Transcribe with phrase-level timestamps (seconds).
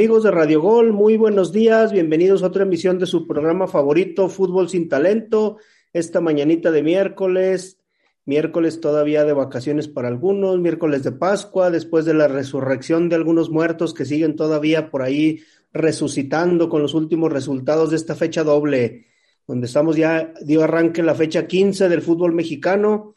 [0.00, 4.30] Amigos de Radio Gol, muy buenos días, bienvenidos a otra emisión de su programa favorito,
[4.30, 5.58] Fútbol sin Talento,
[5.92, 7.78] esta mañanita de miércoles,
[8.24, 13.50] miércoles todavía de vacaciones para algunos, miércoles de Pascua, después de la resurrección de algunos
[13.50, 19.04] muertos que siguen todavía por ahí resucitando con los últimos resultados de esta fecha doble,
[19.46, 23.16] donde estamos ya, dio arranque la fecha 15 del fútbol mexicano,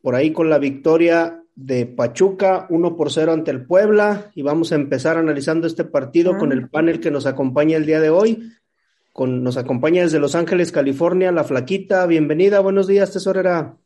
[0.00, 4.72] por ahí con la victoria de Pachuca, 1 por 0 ante el Puebla, y vamos
[4.72, 8.52] a empezar analizando este partido con el panel que nos acompaña el día de hoy.
[9.12, 12.04] Con, nos acompaña desde Los Ángeles, California, la Flaquita.
[12.06, 13.76] Bienvenida, buenos días, tesorera.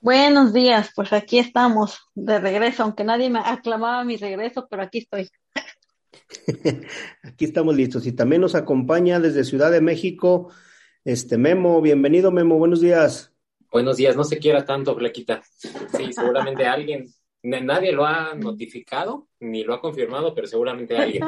[0.00, 4.98] Buenos días, pues aquí estamos de regreso, aunque nadie me aclamaba mi regreso, pero aquí
[4.98, 5.30] estoy.
[7.22, 8.06] aquí estamos listos.
[8.06, 10.50] Y también nos acompaña desde Ciudad de México,
[11.04, 11.80] este Memo.
[11.80, 13.31] Bienvenido, Memo, buenos días.
[13.72, 15.42] Buenos días, no se quiera tanto, Flaquita.
[15.56, 17.06] Sí, seguramente alguien,
[17.42, 21.24] nadie lo ha notificado ni lo ha confirmado, pero seguramente alguien.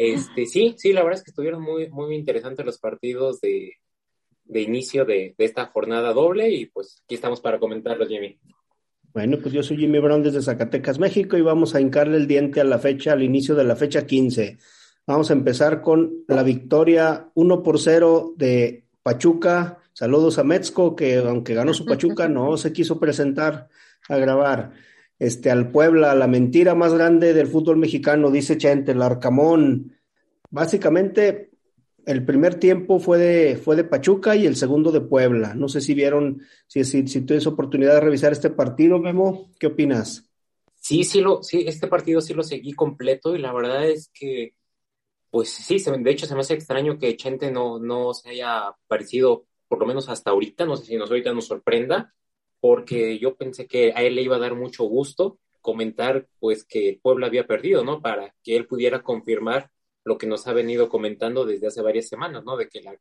[0.00, 3.72] Este, sí, sí, la verdad es que estuvieron muy, muy interesantes los partidos de,
[4.44, 8.38] de inicio de, de, esta jornada doble y pues aquí estamos para comentarlos, Jimmy.
[9.12, 12.60] Bueno, pues yo soy Jimmy Brown desde Zacatecas, México y vamos a hincarle el diente
[12.60, 14.58] a la fecha, al inicio de la fecha 15.
[15.04, 21.16] Vamos a empezar con la victoria 1 por 0 de Pachuca Saludos a Metzco, que
[21.16, 23.68] aunque ganó su Pachuca, no se quiso presentar
[24.08, 24.70] a grabar.
[25.18, 29.98] Este, al Puebla, la mentira más grande del fútbol mexicano, dice Chente, el Arcamón.
[30.50, 31.50] Básicamente,
[32.06, 35.54] el primer tiempo fue de, fue de Pachuca y el segundo de Puebla.
[35.54, 39.66] No sé si vieron, si, si, si tuviste oportunidad de revisar este partido, Memo, ¿qué
[39.66, 40.30] opinas?
[40.76, 44.54] Sí, sí, lo, sí, este partido sí lo seguí completo y la verdad es que,
[45.28, 49.48] pues sí, de hecho se me hace extraño que Chente no, no se haya parecido
[49.68, 52.14] por lo menos hasta ahorita, no sé si nos ahorita nos sorprenda,
[52.60, 56.88] porque yo pensé que a él le iba a dar mucho gusto comentar pues que
[56.88, 58.00] el pueblo había perdido, ¿no?
[58.00, 59.70] Para que él pudiera confirmar
[60.04, 62.56] lo que nos ha venido comentando desde hace varias semanas, ¿no?
[62.56, 62.98] De que la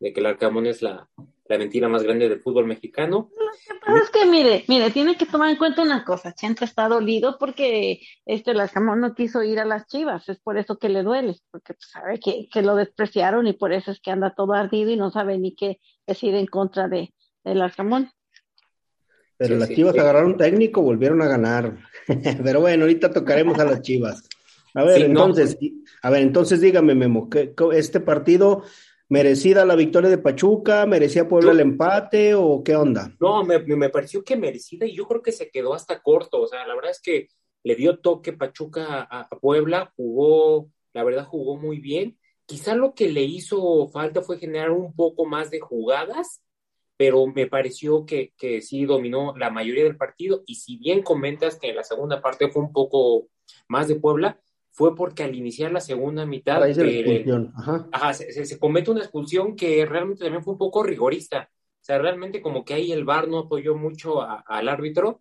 [0.00, 1.08] de que el Arcamón es la,
[1.48, 3.30] la mentira más grande del fútbol mexicano.
[3.36, 6.64] Lo que pasa es que, mire, mire, tiene que tomar en cuenta una cosa, Chente
[6.64, 10.78] está dolido porque este el Arcamón no quiso ir a las chivas, es por eso
[10.78, 14.10] que le duele, porque pues, sabe que, que lo despreciaron y por eso es que
[14.10, 17.12] anda todo ardido y no sabe ni qué decir en contra de
[17.44, 18.10] del Arcamón.
[19.36, 21.78] Pero las chivas agarraron técnico, volvieron a ganar.
[22.44, 24.28] Pero bueno, ahorita tocaremos a las chivas.
[24.74, 25.56] A ver, entonces,
[26.02, 28.64] a ver, entonces dígame, Memo, que este partido
[29.10, 30.84] ¿Merecida la victoria de Pachuca?
[30.84, 33.10] ¿Merecía Puebla el empate o qué onda?
[33.18, 36.42] No, me, me, pareció que merecida y yo creo que se quedó hasta corto.
[36.42, 37.28] O sea, la verdad es que
[37.64, 42.18] le dio toque Pachuca a, a Puebla, jugó, la verdad jugó muy bien.
[42.48, 46.42] Quizá lo que le hizo falta fue generar un poco más de jugadas,
[46.96, 50.44] pero me pareció que, que sí dominó la mayoría del partido.
[50.46, 53.28] Y si bien comentas que en la segunda parte fue un poco
[53.68, 59.84] más de Puebla, fue porque al iniciar la segunda mitad se, comete una expulsión que
[59.84, 61.50] realmente también fue un poco rigorista.
[61.52, 65.20] O sea, realmente como que ahí el VAR no apoyó mucho al árbitro.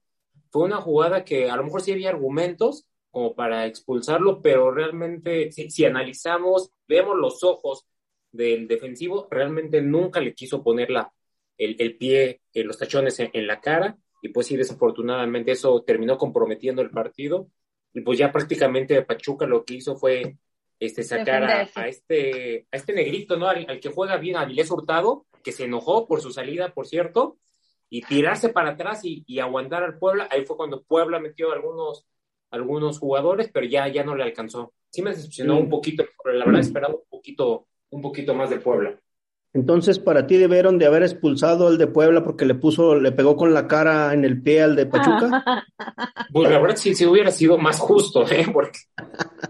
[0.49, 5.51] Fue una jugada que a lo mejor sí había argumentos como para expulsarlo, pero realmente
[5.51, 7.83] si, analizamos, vemos los ojos
[8.31, 11.11] del defensivo, realmente nunca le quiso poner la,
[11.57, 16.15] el, pie, en eh, los tachones en la cara, y pues sí, desafortunadamente eso terminó
[16.15, 17.49] comprometiendo el partido
[17.91, 20.37] y pues ya prácticamente Pachuca lo que hizo fue
[20.79, 23.47] este, sacar a, este, a este negrito, ¿no?
[23.47, 27.39] Al, que juega bien, a Vilés Hurtado, que se enojó por su salida, por cierto,
[27.89, 30.27] y tirarse para atrás y, aguantar al Puebla.
[30.29, 32.05] Ahí fue cuando Puebla metió algunos,
[32.51, 34.73] algunos jugadores, pero ya, ya no le alcanzó.
[34.89, 35.59] Sí me decepcionó mm.
[35.59, 38.99] un poquito, pero la verdad esperaba un poquito, un poquito más de Puebla.
[39.53, 43.35] Entonces, para ti debieron de haber expulsado al de Puebla porque le puso, le pegó
[43.35, 45.65] con la cara en el pie al de Pachuca.
[46.33, 48.45] Pues la verdad sí, sí hubiera sido más justo, ¿eh?
[48.53, 48.79] porque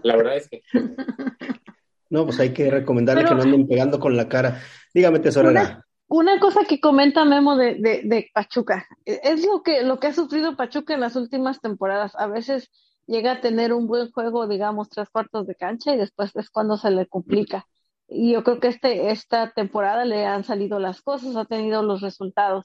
[0.02, 0.62] la verdad es que.
[2.10, 4.62] No, pues hay que recomendarle que no anden pegando con la cara.
[4.94, 5.84] Dígame, tesorera.
[6.06, 10.14] Una, cosa que comenta Memo de, de, de, Pachuca, es lo que, lo que ha
[10.14, 12.12] sufrido Pachuca en las últimas temporadas.
[12.16, 12.70] A veces
[13.08, 16.76] llega a tener un buen juego, digamos, tres cuartos de cancha y después es cuando
[16.76, 17.66] se le complica
[18.08, 22.00] y yo creo que este, esta temporada le han salido las cosas, ha tenido los
[22.00, 22.64] resultados,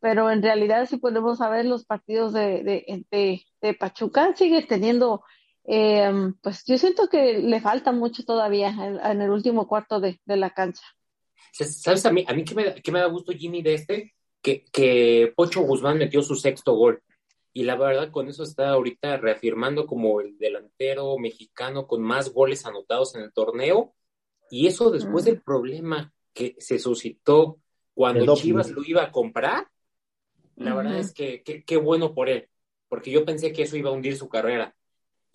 [0.00, 5.24] pero en realidad si podemos saber los partidos de, de, de, Pachuca, sigue teniendo,
[5.64, 10.50] eh, pues yo siento que le falta mucho todavía en, el último cuarto de, la
[10.50, 10.84] cancha.
[11.50, 14.14] ¿Sabes a mí, a mí que me, que me da gusto Jimmy de este?
[14.40, 17.02] Que, que Pocho Guzmán metió su sexto gol.
[17.54, 22.66] Y la verdad, con eso está ahorita reafirmando como el delantero mexicano con más goles
[22.66, 23.94] anotados en el torneo
[24.50, 27.60] y eso después del problema que se suscitó
[27.94, 29.68] cuando Chivas lo iba a comprar,
[30.56, 32.48] la verdad es que qué bueno por él,
[32.88, 34.74] porque yo pensé que eso iba a hundir su carrera.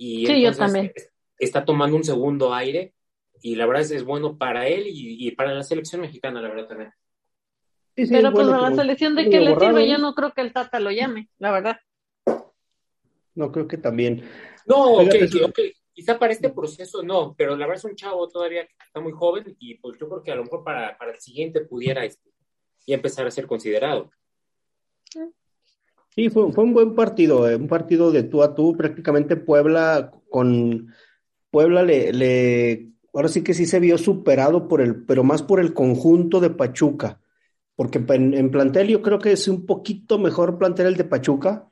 [0.02, 0.94] Y sí, yo también.
[1.38, 2.94] está tomando un segundo aire
[3.42, 6.68] y la verdad es, es bueno para él y, para la selección mexicana, la verdad
[6.68, 6.94] también.
[7.96, 10.80] pero pues a la selección de que le sirve, yo no creo que el Tata
[10.80, 11.80] lo llame, la verdad.
[13.36, 14.24] No, creo que también.
[14.66, 15.14] No, ok,
[15.46, 15.60] ok,
[15.94, 19.12] quizá para este proceso no, pero la verdad es un chavo todavía que está muy
[19.12, 22.30] joven y pues yo creo que a lo mejor para, para el siguiente pudiera este,
[22.86, 24.12] ya empezar a ser considerado.
[26.10, 30.12] Sí, fue, fue un buen partido, eh, un partido de tú a tú, prácticamente Puebla
[30.30, 30.94] con
[31.52, 35.60] Puebla le, le, ahora sí que sí se vio superado por el, pero más por
[35.60, 37.22] el conjunto de Pachuca,
[37.76, 41.69] porque en, plantel yo creo que es un poquito mejor plantel el de Pachuca,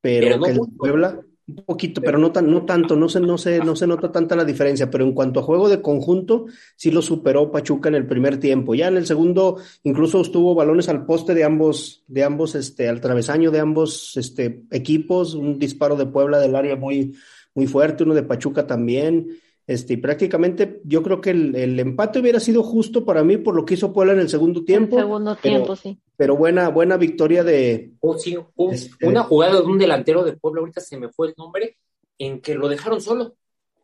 [0.00, 3.38] pero, que el de Puebla, un poquito, pero no, tan, no tanto, no se, no,
[3.38, 6.46] se, no se nota tanta la diferencia, pero en cuanto a juego de conjunto,
[6.76, 8.74] sí lo superó Pachuca en el primer tiempo.
[8.74, 13.00] Ya en el segundo, incluso estuvo balones al poste de ambos, de ambos, este, al
[13.00, 17.16] travesaño de ambos este, equipos, un disparo de Puebla del área muy,
[17.54, 19.28] muy fuerte, uno de Pachuca también.
[19.68, 23.66] Este, y prácticamente yo creo que el, empate hubiera sido justo para mí por lo
[23.66, 24.96] que hizo Puebla en el segundo tiempo.
[24.96, 26.00] El segundo tiempo, sí.
[26.16, 27.92] Pero buena, buena victoria de.
[28.00, 28.38] Oh, sí,
[28.70, 31.76] este, una jugada de un delantero de Puebla, ahorita se me fue el nombre,
[32.16, 33.36] en que lo dejaron solo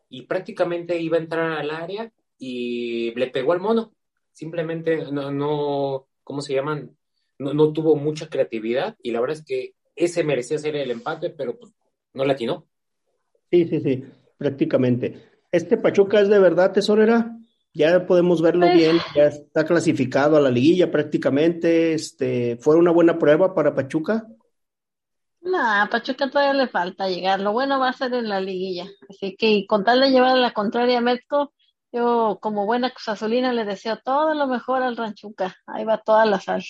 [0.09, 3.93] y prácticamente iba a entrar al área y le pegó al mono.
[4.31, 6.97] Simplemente no, no ¿cómo se llaman?
[7.37, 11.29] No, no tuvo mucha creatividad y la verdad es que ese merecía ser el empate,
[11.29, 11.73] pero pues
[12.11, 12.65] no latinó.
[13.51, 14.03] Sí, sí, sí,
[14.39, 15.34] prácticamente.
[15.55, 17.31] ¿Este Pachuca es de verdad tesorera?
[17.73, 21.93] Ya podemos verlo pues bien, ya está clasificado a la liguilla prácticamente.
[21.93, 24.27] Este, ¿Fue una buena prueba para Pachuca?
[25.39, 27.39] No, a Pachuca todavía le falta llegar.
[27.39, 28.85] Lo bueno va a ser en la liguilla.
[29.09, 31.53] Así que con tal de llevar a la contraria a Metco,
[31.89, 35.55] yo como buena Cruzazulina le deseo todo lo mejor al Ranchuca.
[35.67, 36.63] Ahí va toda la sal.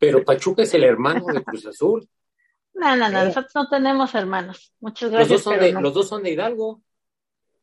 [0.00, 2.08] Pero Pachuca es el hermano de Cruz Azul.
[2.74, 4.74] No, no, no, nosotros no tenemos hermanos.
[4.80, 5.30] Muchas gracias.
[5.30, 6.82] Los dos son, de, los dos son de Hidalgo.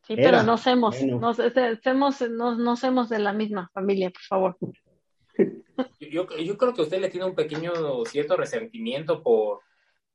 [0.08, 1.34] Sí, pero no somos, no,
[2.76, 4.56] somos, de la misma familia, por favor.
[6.00, 7.72] Yo, creo que usted le tiene un pequeño
[8.06, 9.60] cierto resentimiento por,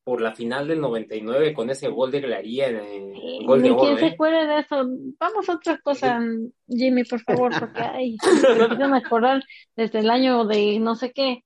[0.03, 3.75] por la final del 99 con ese gol de Glaría en el gol de.
[3.75, 4.11] ¿Quién se ¿eh?
[4.13, 4.83] acuerde de eso?
[5.19, 6.19] Vamos a otra cosa,
[6.67, 8.17] Jimmy, por favor, porque ay,
[8.89, 9.43] me acordar
[9.75, 11.43] desde el año de no sé qué.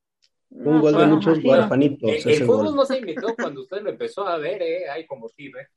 [0.51, 2.25] Un gol de muchos guarapanitos.
[2.25, 4.89] El, el fútbol no se invitó cuando usted lo empezó a ver, ¿eh?
[4.89, 5.67] Ay, como sí, ¿eh?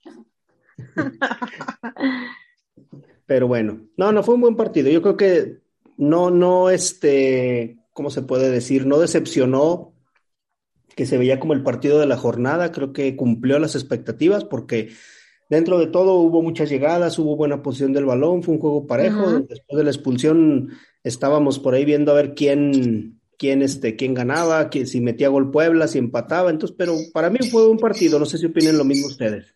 [3.26, 4.90] Pero bueno, no, no fue un buen partido.
[4.90, 5.58] Yo creo que
[5.96, 8.86] no, no, este, ¿cómo se puede decir?
[8.86, 9.92] No decepcionó
[10.96, 12.72] que se veía como el partido de la jornada.
[12.72, 14.90] Creo que cumplió las expectativas porque
[15.48, 19.40] dentro de todo hubo muchas llegadas, hubo buena posición del balón, fue un juego parejo.
[19.40, 20.70] Después de la expulsión
[21.04, 25.86] estábamos por ahí viendo a ver quién, quién, este, quién ganaba, si metía gol Puebla,
[25.88, 26.50] si empataba.
[26.50, 28.18] Entonces, pero para mí fue un partido.
[28.18, 29.54] No sé si opinen lo mismo ustedes.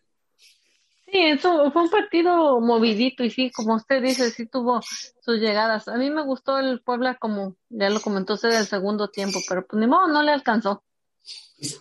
[1.15, 4.81] Sí, eso fue un partido movidito y sí, como usted dice, sí tuvo
[5.21, 5.87] sus llegadas.
[5.87, 9.65] A mí me gustó el Puebla como ya lo comentó usted el segundo tiempo, pero
[9.65, 10.83] pues ni modo, no le alcanzó.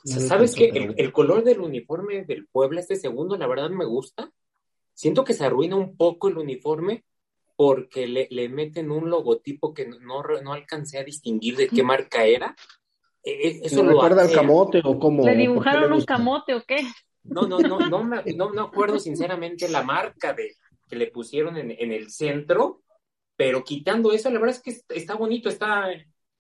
[0.05, 0.95] ¿Sabes qué?
[0.97, 4.31] El, color del uniforme del Puebla, este segundo, la verdad me gusta.
[4.93, 7.03] Siento que se arruina un poco el uniforme
[7.57, 12.25] porque le, le meten un logotipo que no, no alcancé a distinguir de qué marca
[12.25, 12.55] era.
[13.21, 15.25] E, e, eso lo recuerda al camote o como.
[15.25, 16.87] ¿Le dibujaron un camote o qué?
[17.25, 20.57] No, no, no, no me, no, no acuerdo sinceramente la marca de,
[20.89, 22.83] que le pusieron en, en, el centro,
[23.37, 25.87] pero quitando eso, la verdad es que está bonito, está,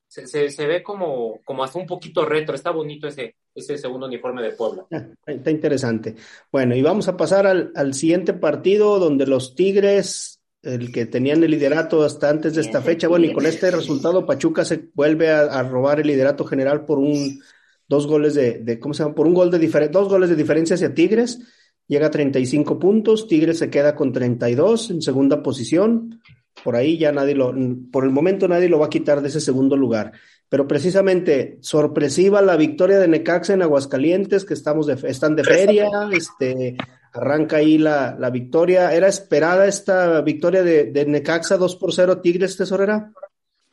[0.06, 4.42] se, se, ve como, como hasta un poquito retro, está bonito ese, ese segundo uniforme
[4.42, 4.86] de Puebla.
[4.92, 6.16] Ah, está interesante.
[6.52, 11.42] Bueno, y vamos a pasar al, al siguiente partido donde los Tigres el que tenían
[11.44, 13.06] el liderato hasta antes de esta fecha.
[13.06, 16.98] Bueno, y con este resultado, Pachuca se vuelve a, a, robar el liderato general por
[16.98, 17.42] un
[17.88, 19.14] dos goles de, ¿cómo se llama?
[19.14, 21.40] Por un gol de diferencia, dos goles de diferencia hacia Tigres,
[21.86, 26.20] llega a 35 puntos, Tigres se queda con 32 en segunda posición,
[26.62, 27.54] por ahí ya nadie lo,
[27.90, 30.12] por el momento nadie lo va a quitar de ese segundo lugar.
[30.48, 35.88] Pero precisamente sorpresiva la victoria de Necaxa en Aguascalientes, que estamos de, están de feria,
[36.12, 36.76] este,
[37.12, 38.92] arranca ahí la, la victoria.
[38.92, 43.10] ¿Era esperada esta victoria de, de Necaxa 2 por 0 Tigres, tesorera?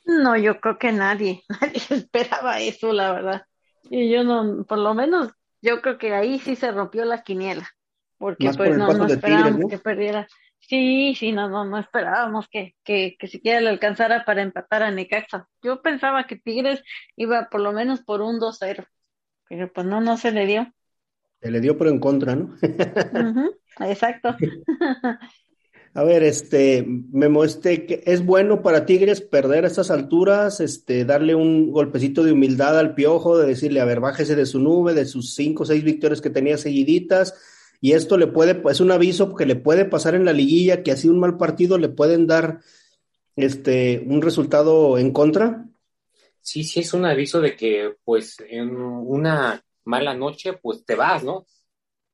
[0.06, 3.42] No, yo creo que nadie, nadie esperaba eso, la verdad.
[3.84, 7.68] Y yo no, por lo menos, yo creo que ahí sí se rompió la quiniela,
[8.18, 10.28] porque pues no, no esperábamos que perdiera.
[10.60, 14.92] Sí, sí, no, no, no esperábamos que, que, que siquiera le alcanzara para empatar a
[14.92, 15.48] Necaxa.
[15.62, 16.84] Yo pensaba que Tigres
[17.16, 18.86] iba por lo menos por un 2-0,
[19.50, 20.72] pero pues no, no se le dio.
[21.42, 22.56] Se le dio pero en contra, ¿no?
[23.80, 24.36] exacto.
[25.94, 31.36] A ver, este, Memo, este, ¿es bueno para Tigres perder a estas alturas, este, darle
[31.36, 35.06] un golpecito de humildad al piojo, de decirle, a ver, bájese de su nube, de
[35.06, 37.36] sus cinco o seis victorias que tenía seguiditas,
[37.82, 40.92] y esto le puede, es un aviso que le puede pasar en la liguilla, que
[40.92, 42.62] así un mal partido le pueden dar
[43.36, 45.66] este, un resultado en contra.
[46.40, 51.24] Sí, sí, es un aviso de que, pues, en una mala noche, pues te vas,
[51.24, 51.46] ¿no?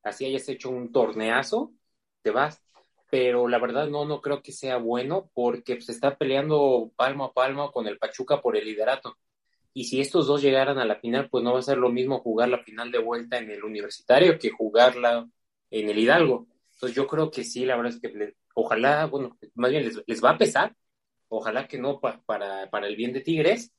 [0.01, 1.73] Así hayas hecho un torneazo,
[2.23, 2.59] te vas.
[3.09, 7.33] Pero la verdad no, no creo que sea bueno porque se está peleando palmo a
[7.33, 9.17] palmo con el Pachuca por el liderato.
[9.73, 12.19] Y si estos dos llegaran a la final, pues no va a ser lo mismo
[12.19, 15.29] jugar la final de vuelta en el universitario que jugarla
[15.69, 16.47] en el Hidalgo.
[16.73, 20.31] Entonces yo creo que sí, la verdad es que ojalá, bueno, más bien les, va
[20.31, 20.75] a pesar,
[21.29, 23.71] ojalá que no para, para el bien de Tigres.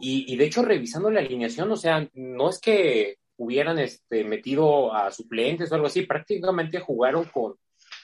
[0.00, 4.92] Y, y, de hecho, revisando la alineación, o sea, no es que hubieran este, metido
[4.94, 7.56] a suplentes o algo así, prácticamente jugaron con,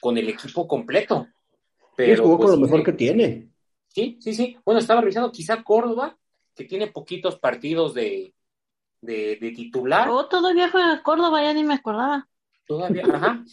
[0.04, 1.28] con el equipo completo.
[1.96, 3.48] Pero jugó con pues, lo mejor que tiene.
[3.88, 4.54] Sí, sí, sí.
[4.62, 6.18] Bueno, estaba revisando quizá Córdoba,
[6.54, 8.34] que tiene poquitos partidos de,
[9.00, 10.10] de, titular.
[10.10, 12.28] Oh, todavía juega Córdoba, ya ni me acordaba.
[12.66, 13.46] Todavía, ajá.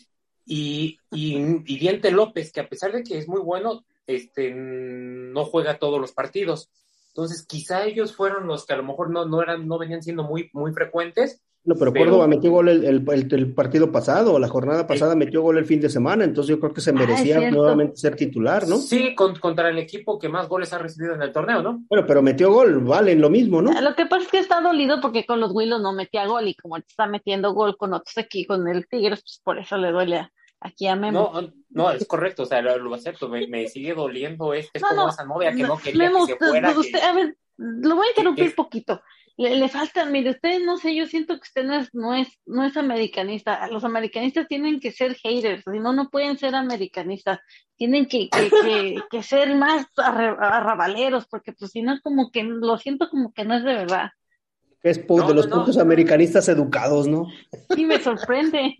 [0.46, 5.80] Y, y, Diente López, que a pesar de que es muy bueno, este no juega
[5.80, 6.70] todos los partidos.
[7.14, 10.24] Entonces, quizá ellos fueron los que a lo mejor no, no eran, no venían siendo
[10.24, 15.44] muy, muy frecuentes, no, pero, Córdoba metió gol el, partido pasado, la jornada pasada metió
[15.44, 18.68] gol el fin de semana, entonces yo creo que se ah, merecía nuevamente ser titular,
[18.68, 18.78] ¿no?
[18.78, 21.84] Sí, contra el equipo que más goles ha recibido en el torneo, ¿no?
[21.88, 23.80] Bueno, pero metió gol, vale, lo mismo, ¿no?
[23.80, 26.56] Lo que pasa es que está dolido porque con los Willows no metía gol y
[26.56, 30.32] como está metiendo gol con otros aquí, con el Tigres, pues por eso le duele
[30.62, 31.32] aquí a Memo.
[31.32, 35.26] No, no, es correcto, o sea, lo, acepto, me, sigue doliendo, es, es como esa
[35.26, 36.70] novia que no, quería que se fuera.
[36.70, 39.02] a ver, lo voy a interrumpir un poquito
[39.38, 42.28] le, le faltan, mire, usted no sé, yo siento que usted no es, no es,
[42.46, 43.68] no es americanista.
[43.68, 47.40] Los americanistas tienen que ser haters, si no, no pueden ser americanistas.
[47.76, 53.10] Tienen que, que, que, ser más arrabaleros, porque pues si no, como que lo siento
[53.10, 54.12] como que no es de verdad.
[54.84, 57.28] Es de los pocos americanistas educados, ¿no?
[57.76, 58.76] Sí, me sorprende.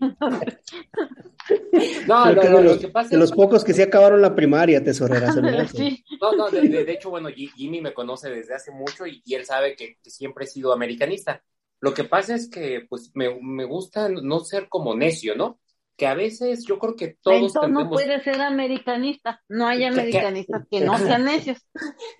[2.08, 2.80] no, no, de, los,
[3.10, 5.32] de los pocos que sí acabaron la primaria, tesorera.
[5.68, 6.04] sí.
[6.20, 9.98] No, no, de, hecho, bueno, Jimmy me conoce desde hace mucho y, él sabe que,
[10.02, 11.40] siempre he sido americanista.
[11.80, 15.60] Lo que pasa es que, pues, me, me, gusta no ser como necio, ¿no?
[15.96, 20.66] Que a veces yo creo que todos Entonces, no puede ser americanista, no hay americanistas
[20.68, 21.58] que, no sean necios.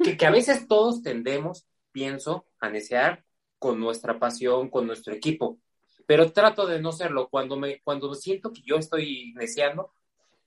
[0.05, 3.25] Que, que a veces todos tendemos, pienso, a neciar
[3.63, 5.61] con nuestra pasión, con nuestro equipo.
[6.05, 7.29] Pero trato de no serlo.
[7.29, 9.93] Cuando me, cuando siento que yo estoy deseando,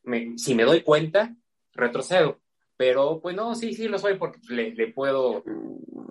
[0.03, 1.33] me, si me doy cuenta,
[1.71, 2.41] retrocedo.
[2.75, 5.45] Pero pues no, sí, sí lo soy porque le, puedo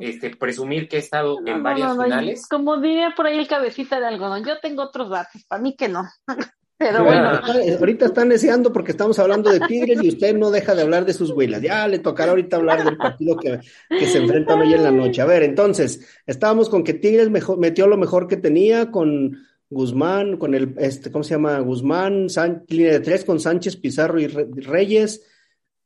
[0.01, 2.49] este, presumir que he estado en varias finales.
[2.49, 5.91] Como diría por ahí el cabecita de algodón, yo tengo otros datos, para mí que
[5.91, 6.05] no.
[6.85, 7.41] Pero bueno.
[7.81, 11.15] Ahorita están deseando porque estamos hablando de Tigres y usted no deja de hablar de
[11.15, 11.63] sus huilas.
[11.63, 13.61] Ya le tocará ahorita hablar del partido que,
[14.07, 15.23] se enfrentan hoy en la noche.
[15.23, 19.39] A ver, entonces, estábamos con que Tigres metió lo mejor que tenía con
[19.71, 21.59] Guzmán, con el, este, ¿cómo se llama?
[21.61, 22.27] Guzmán,
[22.69, 25.23] línea de tres con Sánchez, Pizarro y Reyes,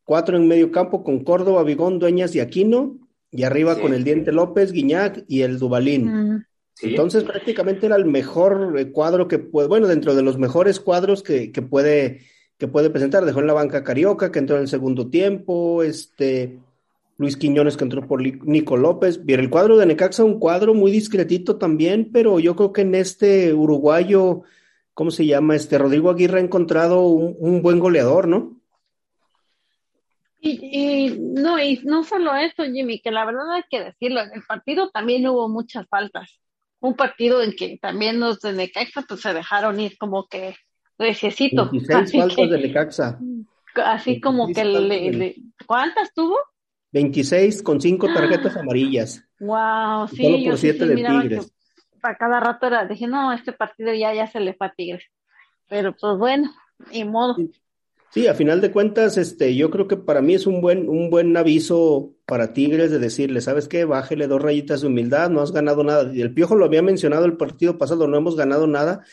[0.02, 2.98] cuatro en medio campo con Córdoba, Vigón, Dueñas y Aquino,
[3.30, 6.06] y arriba con el Diente López, Guiñac y el Dubalín.
[6.06, 6.44] Mm.
[6.82, 11.22] Entonces prácticamente era el mejor eh, cuadro que puede, bueno, dentro de los mejores cuadros
[11.22, 12.20] que, que, puede,
[12.56, 13.24] que puede presentar.
[13.24, 16.58] Dejó en la banca Carioca, que entró en el segundo tiempo, este
[17.16, 19.24] Luis Quiñones que entró por Nico López.
[19.24, 22.94] Bien, el cuadro de Necaxa, un cuadro muy discretito también, pero yo creo que en
[22.94, 24.42] este uruguayo,
[24.94, 25.56] ¿cómo se llama?
[25.56, 28.56] Este Rodrigo Aguirre ha encontrado un, buen goleador, ¿no?
[30.40, 34.34] Y, y, no, y no solo eso, Jimmy, que la verdad hay que decirlo, en
[34.34, 36.38] el partido también hubo muchas faltas
[36.80, 40.56] un partido en que también los de Necaxa pues se dejaron ir como que
[40.98, 41.70] recesito.
[41.70, 43.18] 26 faltas de Necaxa.
[43.74, 46.36] Así como que le, ¿Cuántas tuvo?
[46.92, 49.24] 26 con 5 tarjetas amarillas.
[49.40, 50.22] Wow, sí.
[50.22, 51.52] Solo por 7 de Tigres.
[52.00, 55.04] Para cada rato era, dije, no, este partido ya, ya se le fue a Tigres.
[55.68, 56.50] Pero pues bueno,
[56.92, 57.36] ni modo.
[58.10, 61.10] Sí, a final de cuentas, este, yo creo que para mí es un buen, un
[61.10, 63.84] buen aviso para Tigres de decirle, ¿sabes qué?
[63.84, 66.10] Bájele dos rayitas de humildad, no has ganado nada.
[66.14, 69.04] Y el Piojo lo había mencionado el partido pasado, no hemos ganado nada,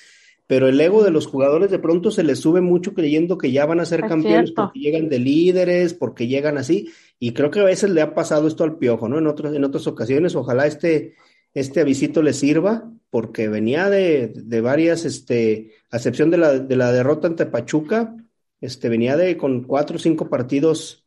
[0.48, 3.66] pero el ego de los jugadores de pronto se les sube mucho creyendo que ya
[3.66, 7.66] van a ser campeones porque llegan de líderes, porque llegan así, y creo que a
[7.66, 9.18] veces le ha pasado esto al Piojo, ¿no?
[9.18, 11.16] En otras, en otras ocasiones, ojalá este,
[11.54, 16.76] este avisito le sirva, porque venía de, de varias, este, a excepción de la, de
[16.76, 18.16] la derrota ante Pachuca,
[18.62, 21.04] este, venía de con cuatro o cinco partidos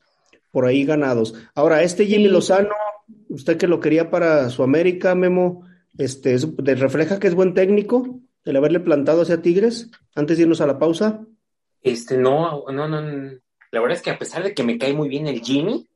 [0.51, 1.35] por ahí ganados.
[1.55, 2.75] Ahora, este Jimmy Lozano,
[3.29, 5.67] usted que lo quería para su América, Memo,
[5.99, 10.67] este, refleja que es buen técnico el haberle plantado hacia Tigres antes de irnos a
[10.67, 11.27] la pausa.
[11.83, 13.01] Este, no, no, no.
[13.71, 15.87] La verdad es que a pesar de que me cae muy bien el Jimmy,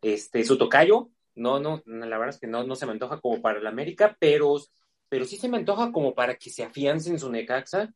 [0.00, 3.42] este, su tocayo, no, no, la verdad es que no, no se me antoja como
[3.42, 4.56] para el América, pero,
[5.08, 7.92] pero sí se me antoja como para que se afiance en su Necaxa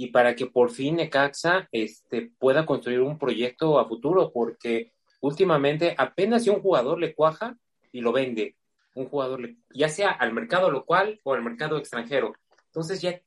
[0.00, 5.96] y para que por fin Necaxa este, pueda construir un proyecto a futuro, porque últimamente
[5.98, 7.58] apenas si un jugador le cuaja
[7.90, 8.54] y lo vende,
[8.94, 12.32] un jugador, ya sea al mercado local o al mercado extranjero.
[12.66, 13.20] Entonces ya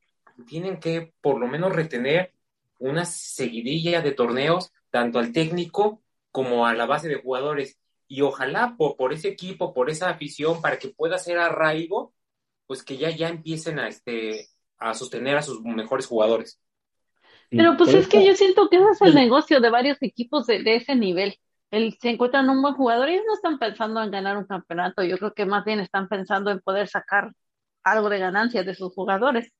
[0.47, 2.33] tienen que por lo menos retener
[2.79, 6.01] una seguidilla de torneos, tanto al técnico
[6.31, 7.81] como a la base de jugadores.
[8.07, 12.13] Y ojalá por, por ese equipo, por esa afición, para que pueda ser arraigo,
[12.65, 14.47] pues que ya, ya empiecen a, este,
[14.81, 16.59] a sostener a sus mejores jugadores.
[17.49, 20.63] Pero pues es que yo siento que ese es el negocio de varios equipos de,
[20.63, 21.35] de ese nivel.
[21.69, 25.03] El, se encuentran un buen jugador y ellos no están pensando en ganar un campeonato,
[25.03, 27.31] yo creo que más bien están pensando en poder sacar
[27.83, 29.51] algo de ganancia de sus jugadores.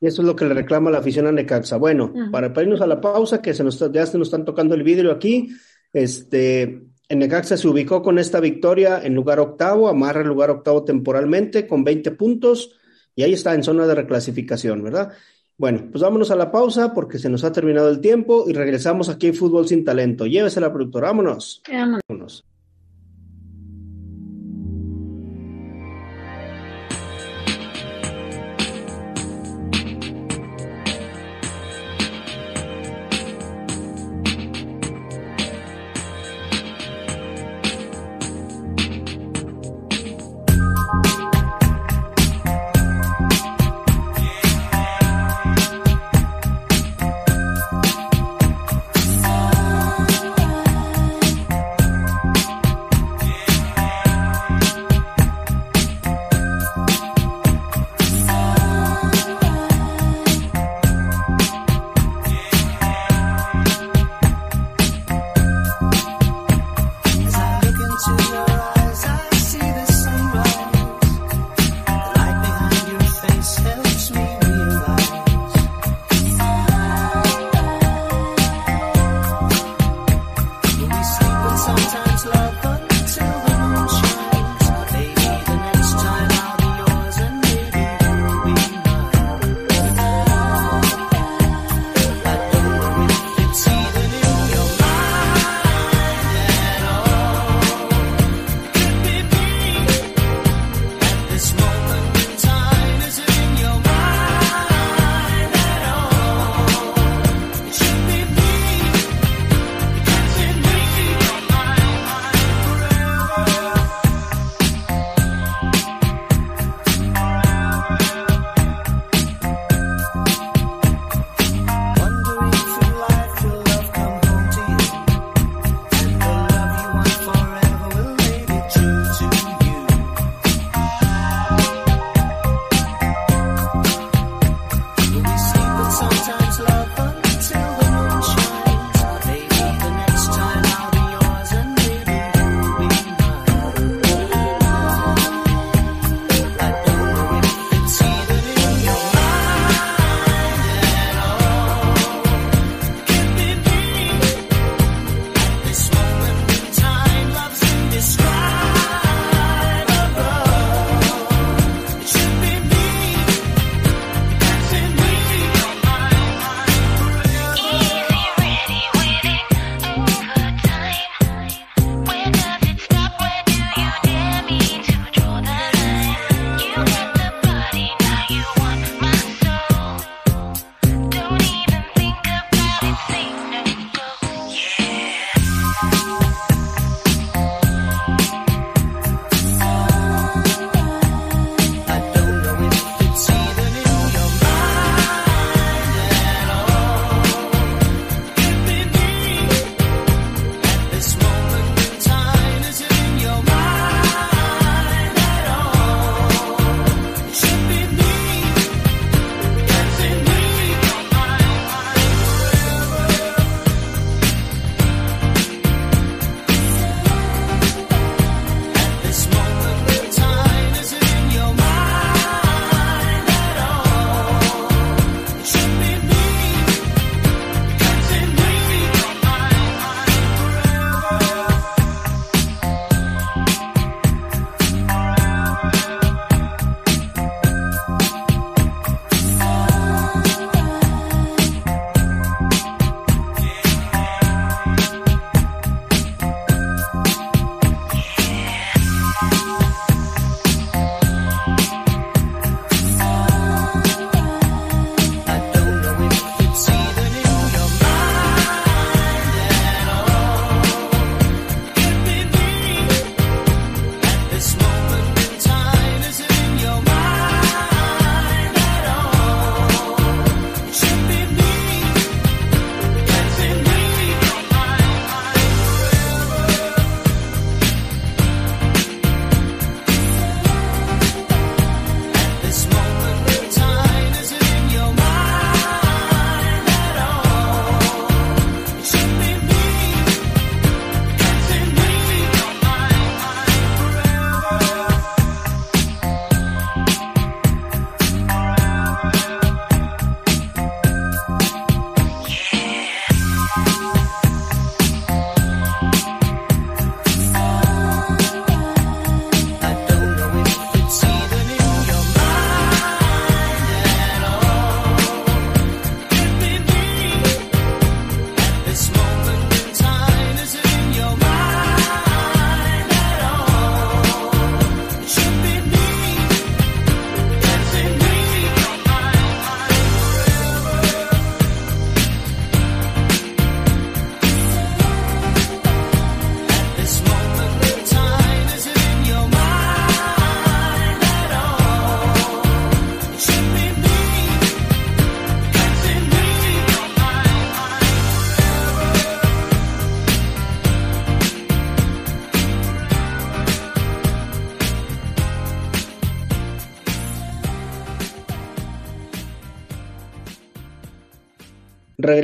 [0.00, 1.78] Y eso es lo que le reclama la afición a Necaxa.
[1.78, 4.82] Bueno, para, irnos a la pausa, que se nos, ya se nos están tocando el
[4.82, 5.48] vidrio aquí,
[5.92, 10.84] este, en Necaxa se ubicó con esta victoria en lugar octavo, amarra el lugar octavo
[10.84, 12.75] temporalmente con 20 puntos
[13.16, 15.12] y ahí está en zona de reclasificación, ¿verdad?
[15.58, 19.08] Bueno, pues vámonos a la pausa porque se nos ha terminado el tiempo y regresamos
[19.08, 20.26] aquí en Fútbol sin Talento.
[20.26, 21.62] Llévese la productora, vámonos.
[21.66, 22.44] vámonos.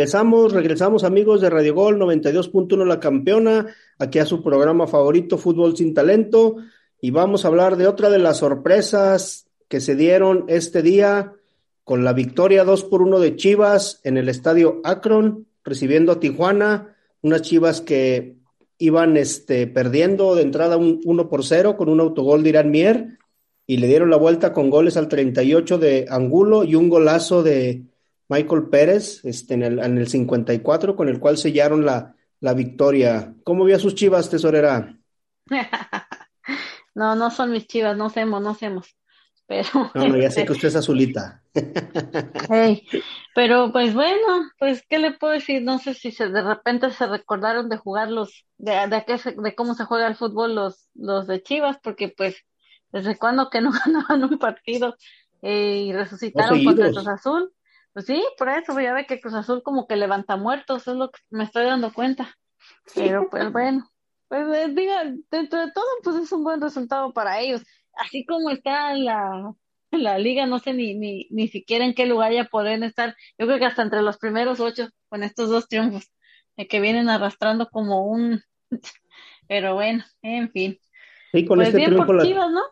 [0.02, 3.68] Regresamos, regresamos amigos de Radio Gol 92.1 La Campeona,
[4.00, 6.56] aquí a su programa favorito Fútbol sin Talento.
[7.00, 11.34] Y vamos a hablar de otra de las sorpresas que se dieron este día
[11.84, 16.96] con la victoria 2 por 1 de Chivas en el estadio Akron, recibiendo a Tijuana,
[17.20, 18.38] unas Chivas que
[18.78, 23.18] iban este, perdiendo de entrada un 1 por 0 con un autogol de Irán Mier
[23.68, 27.84] y le dieron la vuelta con goles al 38 de Angulo y un golazo de
[28.28, 33.34] Michael Pérez este, en, el, en el 54 con el cual sellaron la, la victoria.
[33.44, 34.96] ¿Cómo vio a sus Chivas, tesorera?
[36.94, 38.96] no, no son mis Chivas, no hacemos, no hacemos.
[39.46, 41.42] Pero, no, no, ya sé que usted es azulita.
[42.48, 42.86] hey,
[43.34, 47.06] pero pues bueno, pues qué le puedo decir, no sé si se, de repente se
[47.06, 51.26] recordaron de jugar los, de, de, qué de cómo se juega el fútbol los, los
[51.26, 52.36] de Chivas, porque pues
[52.92, 54.96] desde cuando que no ganaban un partido
[55.42, 57.52] eh, y resucitaron contra Cruz Azul.
[57.92, 61.10] Pues sí, por eso ya ve que Cruz Azul como que levanta muertos, es lo
[61.10, 62.34] que me estoy dando cuenta.
[62.94, 63.90] Pero pues bueno,
[64.28, 67.62] pues eh, diga, dentro de todo pues es un buen resultado para ellos.
[67.94, 69.54] Así como está la,
[69.90, 73.14] la liga, no sé ni, ni, ni siquiera en qué lugar ya pueden estar.
[73.38, 76.10] Yo creo que hasta entre los primeros ocho con estos dos triunfos
[76.56, 78.42] eh, que vienen arrastrando como un...
[79.48, 80.78] Pero bueno, en fin.
[81.32, 82.62] Sí, con pues este bien triunfo por Chivas, ¿no?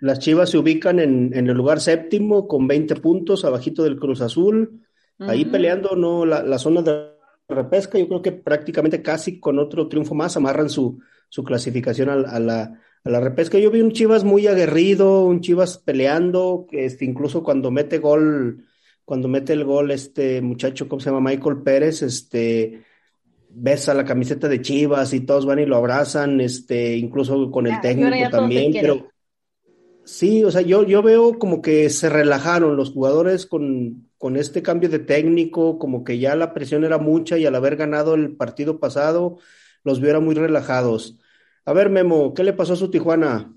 [0.00, 4.20] Las Chivas se ubican en, en el lugar séptimo con 20 puntos abajito del Cruz
[4.20, 4.80] Azul,
[5.18, 7.10] ahí peleando no la, la zona de
[7.48, 12.14] repesca, yo creo que prácticamente casi con otro triunfo más amarran su, su clasificación a,
[12.14, 13.58] a la, a la repesca.
[13.58, 18.64] Yo vi un Chivas muy aguerrido, un Chivas peleando, este, incluso cuando mete gol,
[19.04, 21.30] cuando mete el gol este muchacho, ¿cómo se llama?
[21.30, 22.84] Michael Pérez, este
[23.52, 27.74] besa la camiseta de Chivas y todos van y lo abrazan, este, incluso con el
[27.74, 29.09] Ah, técnico también, pero
[30.10, 34.62] Sí, o sea, yo, yo veo como que se relajaron los jugadores con, con este
[34.62, 38.36] cambio de técnico, como que ya la presión era mucha y al haber ganado el
[38.36, 39.38] partido pasado,
[39.84, 41.18] los vio era muy relajados.
[41.64, 43.54] A ver, Memo, ¿qué le pasó a su Tijuana?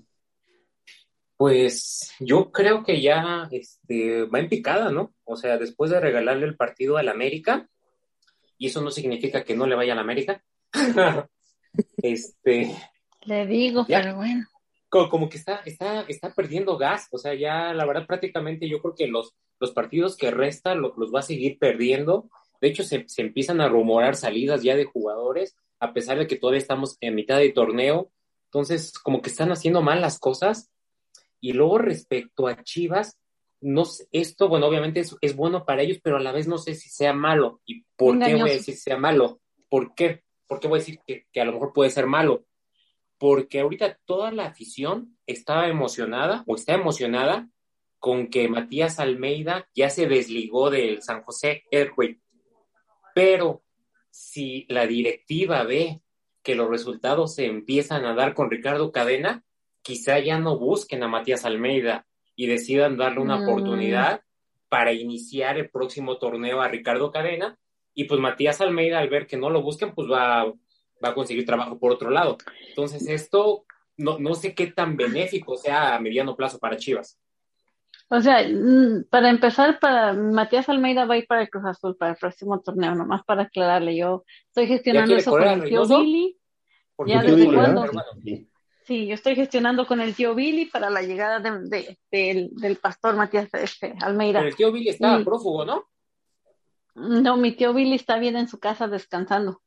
[1.36, 5.12] Pues yo creo que ya este, va en picada, ¿no?
[5.24, 7.68] O sea, después de regalarle el partido al América,
[8.58, 10.44] y eso no significa que no le vaya al América,
[11.98, 12.76] este,
[13.26, 14.00] Le digo, Ya.
[14.02, 14.46] pero bueno.
[14.94, 18.80] Co- como que está, está, está perdiendo gas, o sea, ya la verdad prácticamente yo
[18.80, 22.30] creo que los, los partidos que restan lo- los va a seguir perdiendo.
[22.60, 26.36] De hecho, se, se empiezan a rumorar salidas ya de jugadores, a pesar de que
[26.36, 28.12] todavía estamos en mitad de torneo.
[28.44, 30.70] Entonces, como que están haciendo mal las cosas.
[31.40, 33.18] Y luego respecto a Chivas,
[33.60, 36.56] no sé, esto, bueno, obviamente es, es bueno para ellos, pero a la vez no
[36.58, 37.60] sé si sea malo.
[37.66, 39.40] ¿Y por qué voy a decir sea malo?
[39.68, 40.22] ¿Por qué?
[40.46, 42.44] ¿Por qué voy a decir que, que a lo mejor puede ser malo?
[43.18, 47.48] Porque ahorita toda la afición estaba emocionada o está emocionada
[47.98, 52.20] con que Matías Almeida ya se desligó del San José Earthquake.
[53.14, 53.62] Pero
[54.10, 56.02] si la directiva ve
[56.42, 59.44] que los resultados se empiezan a dar con Ricardo Cadena,
[59.82, 63.42] quizá ya no busquen a Matías Almeida y decidan darle una Mm.
[63.48, 64.20] oportunidad
[64.68, 67.56] para iniciar el próximo torneo a Ricardo Cadena.
[67.94, 70.52] Y pues Matías Almeida, al ver que no lo busquen, pues va,
[71.04, 72.38] va a conseguir trabajo por otro lado.
[72.68, 73.64] Entonces, esto
[73.96, 77.18] no, no sé qué tan benéfico sea a mediano plazo para Chivas.
[78.08, 81.96] O sea, mm, para empezar, para Matías Almeida va a ir para el Cruz Azul
[81.96, 83.96] para el próximo torneo, nomás para aclararle.
[83.96, 85.86] Yo estoy gestionando eso con el tío?
[85.86, 86.36] Billy.
[86.96, 87.86] Porque Ya desde hermano,
[88.84, 89.06] Sí.
[89.06, 93.16] Yo estoy gestionando con el tío Billy para la llegada de, de- del, del pastor
[93.16, 94.40] Matías este, Almeida.
[94.40, 95.84] Pero el tío Billy está prófugo, ¿no?
[96.94, 99.62] No, mi tío Billy está bien en su casa descansando.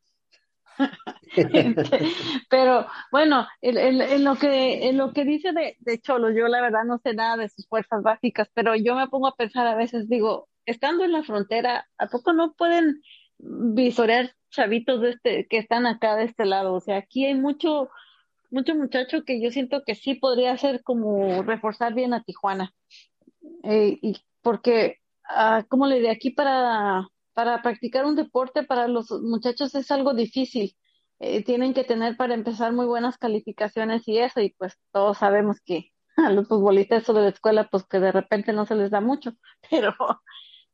[2.50, 6.84] Pero bueno, en, lo que en lo que dice de, de Cholo, yo la verdad
[6.86, 10.08] no sé nada de sus fuerzas básicas, pero yo me pongo a pensar a veces,
[10.10, 13.02] digo, estando en la frontera, ¿a poco no pueden
[13.38, 16.74] visorear chavitos de este que están acá de este lado?
[16.74, 17.90] O sea, aquí hay mucho
[18.50, 22.74] mucho muchacho que yo siento que sí podría ser como reforzar bien a Tijuana.
[23.64, 26.12] Eh, y porque, ah, ¿cómo le diré?
[26.12, 30.76] Aquí para, para practicar un deporte para los muchachos es algo difícil.
[31.20, 35.58] Eh, tienen que tener para empezar muy buenas calificaciones y eso, y pues todos sabemos
[35.64, 39.02] que a los futbolistas de la escuela, pues que de repente no se les da
[39.02, 39.34] mucho,
[39.70, 39.94] pero,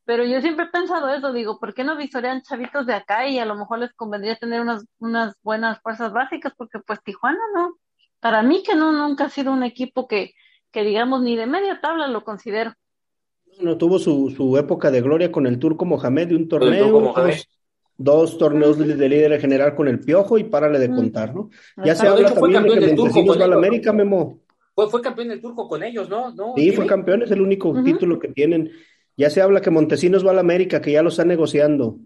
[0.06, 3.38] pero yo siempre he pensado eso, digo, ¿por qué no visorean chavitos de acá y
[3.38, 6.54] a lo mejor les convendría tener unas, unas buenas fuerzas básicas?
[6.56, 7.74] Porque pues Tijuana no,
[8.20, 10.32] para mí que no, nunca ha sido un equipo que,
[10.72, 12.72] que digamos ni de media tabla lo considero.
[13.60, 16.90] No tuvo su, su época de gloria con el Turco Mohamed de un el torneo,
[16.90, 17.48] dos,
[17.96, 20.94] dos torneos de, de líder general con el Piojo y párale de Mm.
[20.94, 21.50] contar, ¿no?
[21.84, 23.48] Ya se Bueno, habla de hecho, también de que del Turco Montesinos con va a
[23.48, 23.66] la ellos, ¿no?
[23.66, 24.40] América, Memo.
[24.74, 26.34] Fue, fue campeón del turco con ellos, ¿no?
[26.34, 27.84] ¿No, Sí, fue campeón, es el único Ujú.
[27.84, 28.72] título que tienen.
[29.16, 31.98] Ya se habla que Montesinos va a la América, que ya lo están negociando.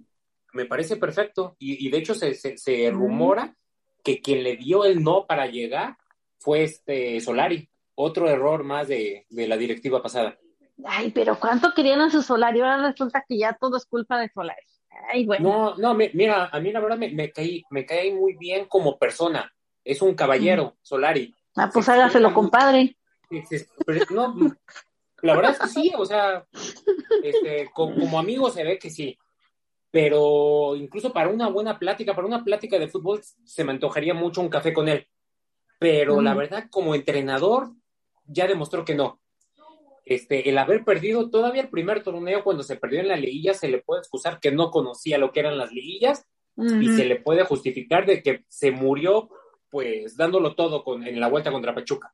[0.52, 1.56] me parece perfecto.
[1.58, 3.56] Y, de hecho se, se, rumora
[4.02, 5.96] que quien le dio el no para llegar
[6.38, 7.68] fue este Solari.
[7.94, 10.38] Otro error más de, la directiva pasada.
[10.84, 12.60] Ay, pero ¿cuánto querían a su Solari?
[12.60, 14.66] Ahora resulta que ya todo es culpa de Solari.
[15.12, 15.74] Ay, bueno.
[15.76, 18.98] No, no, mira, a mí la verdad me, me, caí, me cae muy bien como
[18.98, 19.52] persona.
[19.84, 21.34] Es un caballero, Solari.
[21.56, 22.96] Ah, pues hágaselo, compadre.
[24.10, 24.34] No,
[25.22, 26.46] la verdad es que sí, o sea,
[27.22, 29.18] este, como, amigo se ve que sí,
[29.90, 34.40] pero incluso para una buena plática, para una plática de fútbol, se me antojaría mucho
[34.40, 35.06] un café con él.
[35.80, 37.72] Pero la verdad, como entrenador,
[38.26, 39.20] ya demostró que no.
[40.08, 43.68] Este, el haber perdido todavía el primer torneo cuando se perdió en la liguilla, se
[43.68, 46.24] le puede excusar que no conocía lo que eran las liguillas
[46.56, 49.28] y se le puede justificar de que se murió
[49.70, 52.12] pues dándolo todo con, en la vuelta contra Pachuca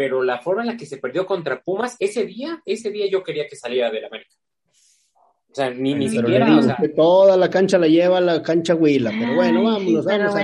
[0.00, 3.22] pero la forma en la que se perdió contra Pumas, ese día, ese día yo
[3.22, 4.34] quería que saliera del América.
[5.50, 6.48] O sea, ni, ni siquiera.
[6.48, 10.34] Le digo, toda la cancha la lleva la cancha Huila, pero bueno, vámonos, vamos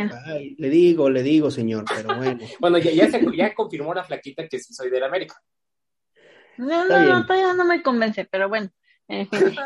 [0.59, 2.39] le digo, le digo, señor, pero bueno.
[2.61, 5.41] bueno, ya, ya, se, ya confirmó la flaquita que sí soy del América.
[6.59, 8.71] No, no, no, todavía no me convence, pero bueno.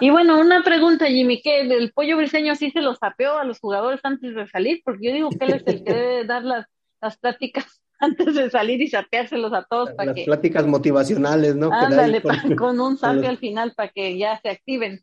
[0.01, 3.59] Y bueno, una pregunta, Jimmy, ¿qué el pollo briseño sí se lo sapeó a los
[3.59, 4.83] jugadores antes de salir?
[4.85, 6.67] Porque yo digo que él es el que debe dar las,
[7.01, 11.73] las pláticas antes de salir y sapeárselos a todos para Las pláticas motivacionales, ¿no?
[11.73, 12.23] Ándale,
[12.57, 15.03] con, un sapio al final para que ya se activen.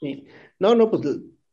[0.00, 0.26] Sí.
[0.58, 1.02] No, no, pues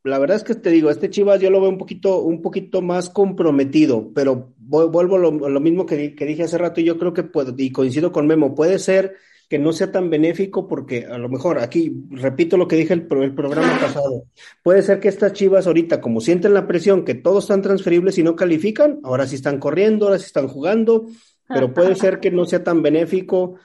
[0.03, 2.81] la verdad es que te digo, este Chivas yo lo veo un poquito, un poquito
[2.81, 6.97] más comprometido, pero vuelvo a lo, lo mismo que, que, dije hace rato y yo
[6.97, 9.17] creo que puedo, y coincido con Memo, puede ser
[9.51, 13.05] que no sea tan benéfico porque a lo mejor aquí, repito lo que dije el,
[13.21, 14.23] el programa pasado,
[14.63, 18.23] puede ser que estas chivas ahorita, como sienten la presión que todos están transferibles y
[18.23, 21.05] no califican, ahora sí están corriendo, ahora sí están jugando,
[21.49, 23.55] pero puede ser que no sea tan benéfico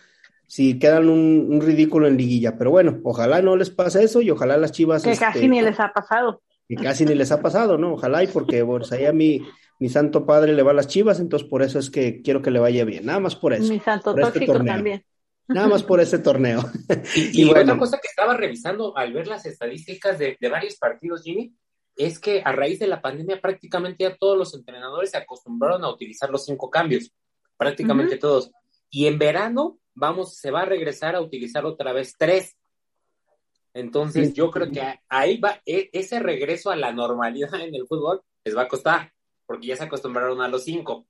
[0.49, 2.59] si quedan un, ridículo en liguilla.
[2.59, 5.05] Pero bueno, ojalá no les pase eso y ojalá las chivas...
[5.05, 6.42] Que casi este, ni les ha pasado.
[6.68, 7.92] Que casi ni les ha pasado, ¿no?
[7.92, 9.40] Ojalá y porque pues, ahí a mi,
[9.79, 12.51] mi santo padre le va a las chivas, entonces por eso es que quiero que
[12.51, 13.72] le vaya bien, nada más por eso.
[13.72, 15.05] Mi santo este tóxico también.
[15.49, 16.61] Nada más por ese torneo.
[17.15, 21.55] Y, y, una cosa que estaba revisando al ver las estadísticas de, varios partidos, Jimmy,
[21.97, 25.91] es que a raíz de la pandemia prácticamente ya todos los entrenadores se acostumbraron a
[25.91, 27.11] utilizar los cinco cambios,
[27.57, 28.51] prácticamente todos.
[28.91, 32.57] Y en verano vamos, se va a regresar a utilizar otra vez tres.
[33.73, 38.23] Entonces yo creo que ahí va, e, ese regreso a la normalidad en el fútbol
[38.45, 39.13] les va a costar,
[39.47, 41.07] porque ya se acostumbraron a los cinco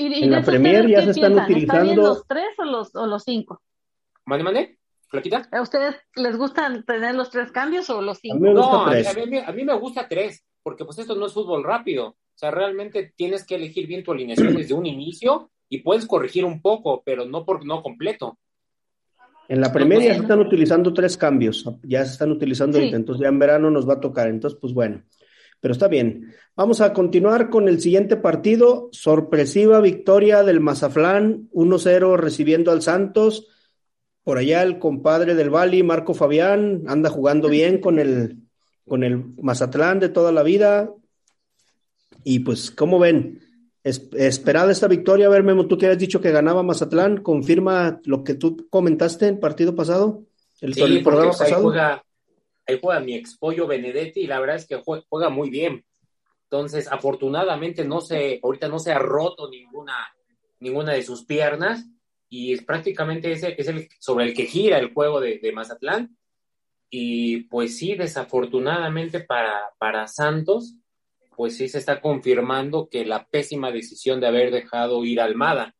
[0.00, 2.02] en la Premier ya se están utilizando.
[2.02, 3.62] los tres o los, o los cinco?
[4.26, 4.78] ¿Mande, mande?
[5.08, 5.48] ¿Flaquita?
[5.50, 8.36] ¿A ustedes les gustan tener los tres cambios o los cinco?
[8.36, 11.64] A no, a mí, a, mí, me gusta tres, porque pues esto no es fútbol
[11.64, 12.08] rápido.
[12.08, 16.44] O sea, realmente tienes que elegir bien tu alineación desde un inicio y puedes corregir
[16.44, 18.38] un poco, pero no por no completo.
[19.48, 23.28] En la Premier ya se están utilizando tres cambios, ya se están utilizando entonces ya
[23.28, 25.02] en verano nos va a tocar, entonces pues bueno
[25.60, 26.34] pero está bien.
[26.56, 28.88] Vamos a continuar con el siguiente partido.
[28.92, 33.46] Sorpresiva victoria del Mazaflán, 1-0 recibiendo al Santos.
[34.24, 38.38] Por allá el compadre del Bali, Marco Fabián, anda jugando bien con el,
[38.86, 40.90] con el Mazatlán de toda la vida.
[42.24, 43.40] Y pues, ¿cómo ven?
[43.82, 48.22] esperada esta victoria, a ver, Memo, tú que habías dicho que ganaba Mazatlán, confirma lo
[48.24, 50.26] que tú comentaste en el partido pasado,
[50.60, 51.72] el, programa pasado
[52.70, 55.84] ahí juega mi ex pollo Benedetti y la verdad es que juega, muy bien.
[56.44, 59.96] Entonces, afortunadamente no se, ahorita no se ha roto ninguna,
[60.58, 61.86] ninguna de sus piernas
[62.28, 66.16] y es prácticamente ese es el sobre el que gira el juego de, Mazatlán.
[66.88, 70.74] Y pues sí, desafortunadamente para, para Santos,
[71.36, 75.74] pues sí se está confirmando que la pésima decisión de haber dejado ir Almada.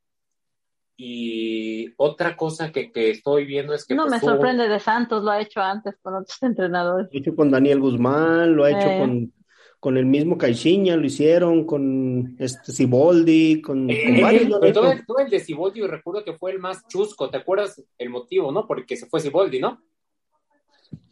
[1.02, 3.94] Y otra cosa que, estoy viendo es que...
[3.94, 7.08] No pues, me sorprende de Santos, lo ha hecho antes con otros entrenadores.
[7.10, 9.30] Lo ha hecho con Daniel Guzmán, lo ha hecho eh.
[9.78, 14.58] con, el mismo Caixinha, lo hicieron con este Ciboldi, con, eh, varios.
[14.60, 18.10] Pero todo, todo, el de Ciboldi, recuerdo que fue el más chusco, ¿te acuerdas el
[18.10, 18.66] motivo, no?
[18.66, 19.82] Porque se fue Ciboldi, ¿no?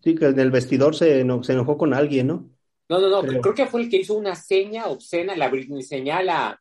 [0.05, 2.51] Sí, que en el vestidor se, se enojó con alguien, ¿no?
[2.91, 3.55] No, no, no, creo.
[3.55, 6.61] que fue el que hizo una seña obscena, la señal a,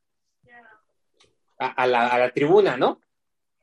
[1.57, 3.01] a, la, a la tribuna, ¿no?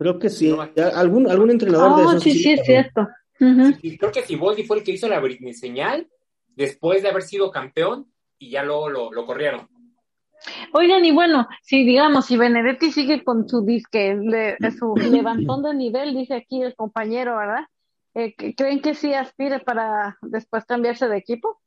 [0.04, 0.54] Creo que sí.
[0.94, 2.22] algún, algún entrenador de esos.
[2.22, 3.08] Sí, sí, es cierto.
[3.38, 6.06] Creo que Siboldi fue el que hizo la Britney señal
[6.48, 9.66] después de haber sido campeón y ya luego lo, corrieron.
[10.74, 14.14] Oigan, y bueno, si digamos, si Benedetti sigue con su disque,
[14.78, 17.64] su levantón de nivel, dice aquí el compañero, ¿verdad?
[18.12, 21.62] Eh, ¿Creen que sí aspire para después cambiarse de equipo?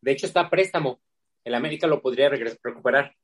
[0.00, 0.98] De hecho, está a préstamo.
[1.44, 3.14] El América lo podría recuperar.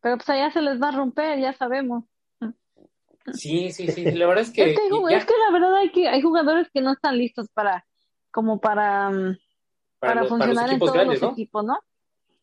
[0.00, 2.04] Pero pues allá se les va a romper, ya sabemos.
[3.32, 4.72] Sí, sí, sí, la verdad es que...
[4.72, 7.86] es, que, la verdad hay, que hay jugadores que no están listos para,
[8.30, 9.10] como para...
[9.10, 9.38] Mm,
[9.98, 11.78] para, funcionar en todos los equipos, ¿no?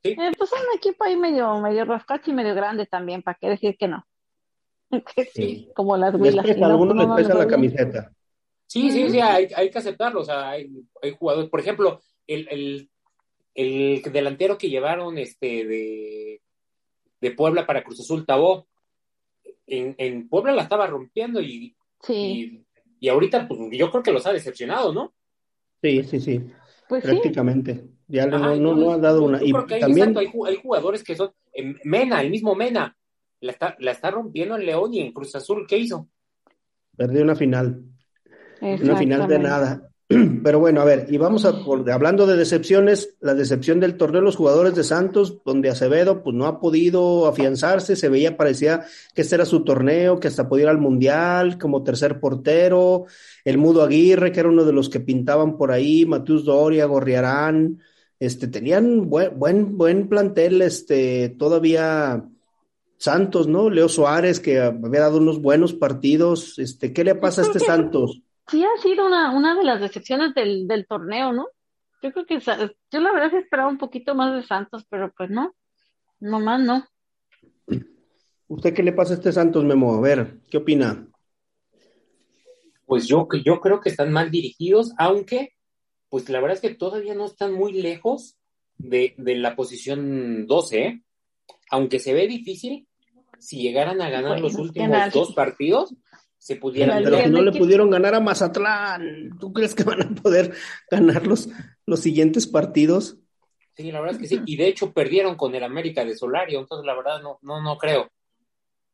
[0.01, 0.09] ¿Sí?
[0.09, 3.77] Eh, pues un equipo ahí medio, medio rascacho y medio grande también, ¿para qué decir
[3.77, 4.03] que no?
[5.33, 5.69] sí.
[5.75, 6.45] Como las huilas.
[6.45, 8.11] a algunos les pesa la camiseta.
[8.67, 10.21] Sí, sí, sí, hay, hay, que aceptarlo.
[10.21, 12.89] O sea, hay, hay jugadores, por ejemplo, el, el,
[13.53, 16.41] el, delantero que llevaron este de,
[17.19, 18.67] de Puebla para Cruz Azul, Tabó,
[19.71, 22.65] en, en Puebla la estaba rompiendo y, sí.
[22.99, 25.13] y, ahorita pues, yo creo que los ha decepcionado, ¿no?
[25.81, 26.41] Sí, sí, sí.
[26.87, 27.85] Pues prácticamente.
[28.07, 29.41] Ya no, no, ha dado una.
[29.41, 31.31] y también hay, hay, jugadores que son.
[31.85, 32.97] Mena, el mismo Mena,
[33.39, 35.65] la está, la está rompiendo en León y en Cruz Azul.
[35.65, 36.09] ¿Qué hizo?
[36.97, 37.85] Perdió una final.
[38.59, 39.90] Una final de nada.
[40.43, 41.53] Pero bueno, a ver, y vamos a,
[41.93, 46.35] hablando de decepciones, la decepción del torneo de los jugadores de Santos, donde Acevedo pues
[46.35, 50.63] no ha podido afianzarse, se veía, parecía que este era su torneo, que hasta podía
[50.63, 53.05] ir al Mundial como tercer portero,
[53.45, 57.79] el Mudo Aguirre, que era uno de los que pintaban por ahí, Matheus Doria, Gorriarán,
[58.19, 62.25] este, tenían buen, buen, buen plantel, este, todavía
[62.97, 63.69] Santos, ¿no?
[63.69, 68.21] Leo Suárez, que había dado unos buenos partidos, este, ¿qué le pasa a este Santos?
[68.47, 71.47] Sí ha sido una, una de las decepciones del, del torneo, ¿no?
[72.01, 75.29] Yo creo que yo la verdad que esperaba un poquito más de Santos, pero pues
[75.29, 75.53] no,
[76.19, 76.87] nomás no.
[78.47, 79.93] ¿Usted qué le pasa a este Santos, Memo?
[79.95, 81.07] A ver, ¿qué opina?
[82.85, 85.53] Pues yo, yo creo que están mal dirigidos, aunque,
[86.09, 88.35] pues la verdad es que todavía no están muy lejos
[88.77, 91.03] de, de la posición 12, ¿eh?
[91.69, 92.87] Aunque se ve difícil,
[93.39, 95.95] si llegaran a ganar los últimos dos partidos,
[96.41, 97.03] se pudieran.
[97.03, 99.37] Pero no le pudieron ganar a Mazatlán.
[99.39, 100.53] ¿Tú crees que van a poder
[100.89, 101.49] ganar los,
[101.85, 103.17] los siguientes partidos?
[103.73, 104.41] Sí, la verdad es que sí.
[104.47, 107.77] Y de hecho perdieron con el América de Solario, entonces la verdad no, no, no
[107.77, 108.09] creo.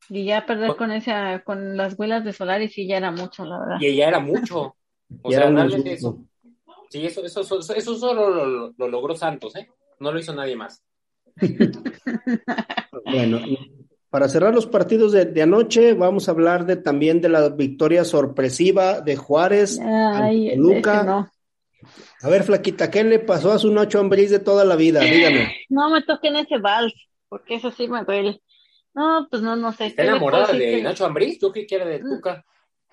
[0.10, 3.60] Y ya perder con esa, con las huelas de Solari sí ya era mucho, la
[3.60, 3.78] verdad.
[3.80, 4.76] Y ya era mucho.
[5.22, 6.20] O sea, realmente eso.
[6.90, 9.70] Sí, eso, eso, eso, eso solo lo, lo, logró Santos, ¿eh?
[10.02, 10.84] No lo hizo nadie más.
[13.06, 13.40] bueno,
[14.10, 19.02] para cerrar los partidos de, anoche, vamos a hablar de, también de la victoria sorpresiva
[19.02, 21.30] de Juárez Ay, No.
[22.22, 25.02] A ver, Flaquita, ¿qué le pasó a su Nacho Ambriz de toda la vida?
[25.02, 25.56] Dígame.
[25.70, 26.94] No me toquen ese vals,
[27.30, 28.42] porque eso sí me duele.
[28.94, 29.88] No, pues no, no sé.
[29.88, 31.38] ¿Está enamorada de Nacho Ambriz?
[31.38, 32.44] ¿Tú qué quieres de Tuca?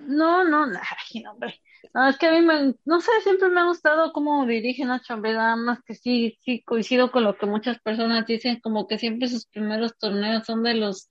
[0.01, 1.61] No, no, ay, hombre.
[1.93, 5.15] No, es que a mí me, no sé, siempre me ha gustado cómo dirige Nacho
[5.15, 8.99] Ambriz, nada más que sí, sí coincido con lo que muchas personas dicen, como que
[8.99, 11.11] siempre sus primeros torneos son de los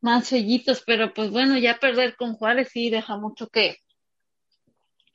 [0.00, 3.78] más sellitos, pero pues bueno, ya perder con Juárez sí deja mucho que,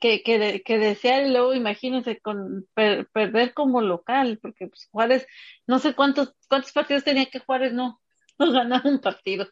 [0.00, 5.26] que, que, que desear y luego imagínense con perder como local, porque pues Juárez,
[5.66, 8.00] no sé cuántos, cuántos partidos tenía que Juárez no,
[8.38, 9.46] no ganar un partido.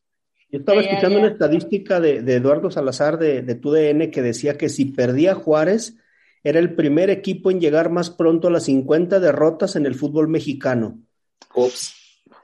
[0.52, 4.68] Yo estaba escuchando una estadística de, de, Eduardo Salazar de, de TUDN que decía que
[4.68, 5.96] si perdía Juárez,
[6.42, 10.28] era el primer equipo en llegar más pronto a las 50 derrotas en el fútbol
[10.28, 10.98] mexicano.
[11.54, 11.94] Ups.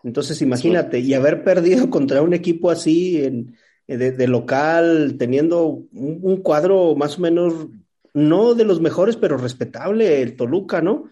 [0.05, 6.95] Entonces, imagínate, y haber perdido contra un equipo así en, de, local, teniendo un, cuadro
[6.95, 7.69] más o menos,
[8.13, 11.11] no de los mejores, pero respetable, el Toluca, ¿no?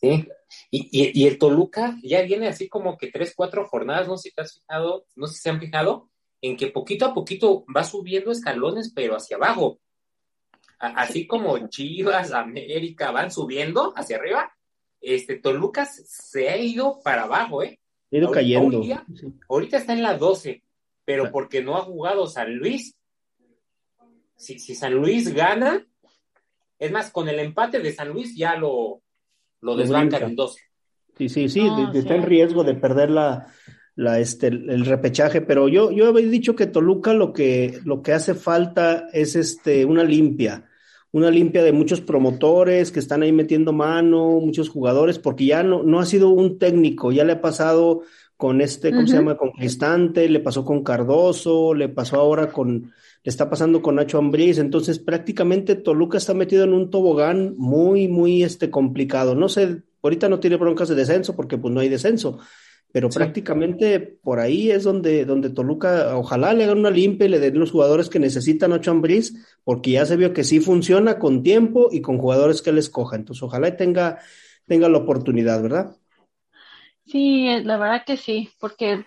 [0.00, 0.28] Sí.
[0.70, 4.34] Y, y, el Toluca ya viene así como que tres, cuatro jornadas, no sé si
[4.34, 7.84] te has fijado, no sé si se han fijado, en que poquito a poquito va
[7.84, 9.80] subiendo escalones, pero hacia abajo.
[10.78, 14.52] así como Chivas, América van subiendo hacia arriba,
[15.00, 17.78] este Toluca se ha ido para abajo, ¿eh?
[18.12, 18.82] Ha ido cayendo.
[19.48, 20.62] Ahorita, está en la 12,
[21.04, 21.30] pero ah.
[21.32, 22.94] porque no ha jugado San Luis.
[24.36, 25.84] Si, si, San Luis gana,
[26.78, 29.02] es más, con el empate de San Luis ya lo,
[29.60, 30.60] lo desbancan en 12.
[31.16, 33.46] Sí, sí, sí, está en riesgo de perder la,
[33.96, 38.12] la, este, el repechaje, pero yo, yo había dicho que Toluca lo que, lo que
[38.12, 40.68] hace falta es este, una limpia
[41.10, 45.82] una limpia de muchos promotores que están ahí metiendo mano, muchos jugadores, porque ya no,
[45.82, 48.02] no ha sido un técnico, ya le ha pasado
[48.36, 49.36] con este, ¿cómo se llama?
[49.36, 52.92] Con Cristante, le pasó con Cardoso, le pasó ahora con,
[53.24, 58.08] le está pasando con Nacho Ambriz, entonces prácticamente Toluca está metido en un tobogán muy,
[58.08, 59.34] muy este, complicado.
[59.34, 62.38] No sé, ahorita no tiene broncas de descenso porque pues no hay descenso,
[62.90, 67.38] pero prácticamente por ahí es donde, donde Toluca, ojalá le hagan una limpia y le
[67.38, 71.42] den los jugadores que necesitan a Chambriz, porque ya se vio que sí funciona con
[71.42, 73.16] tiempo y con jugadores que él escoja.
[73.16, 74.18] Entonces, ojalá tenga,
[74.66, 75.96] tenga la oportunidad, ¿verdad?
[77.04, 79.04] Sí, eh, la verdad que sí, porque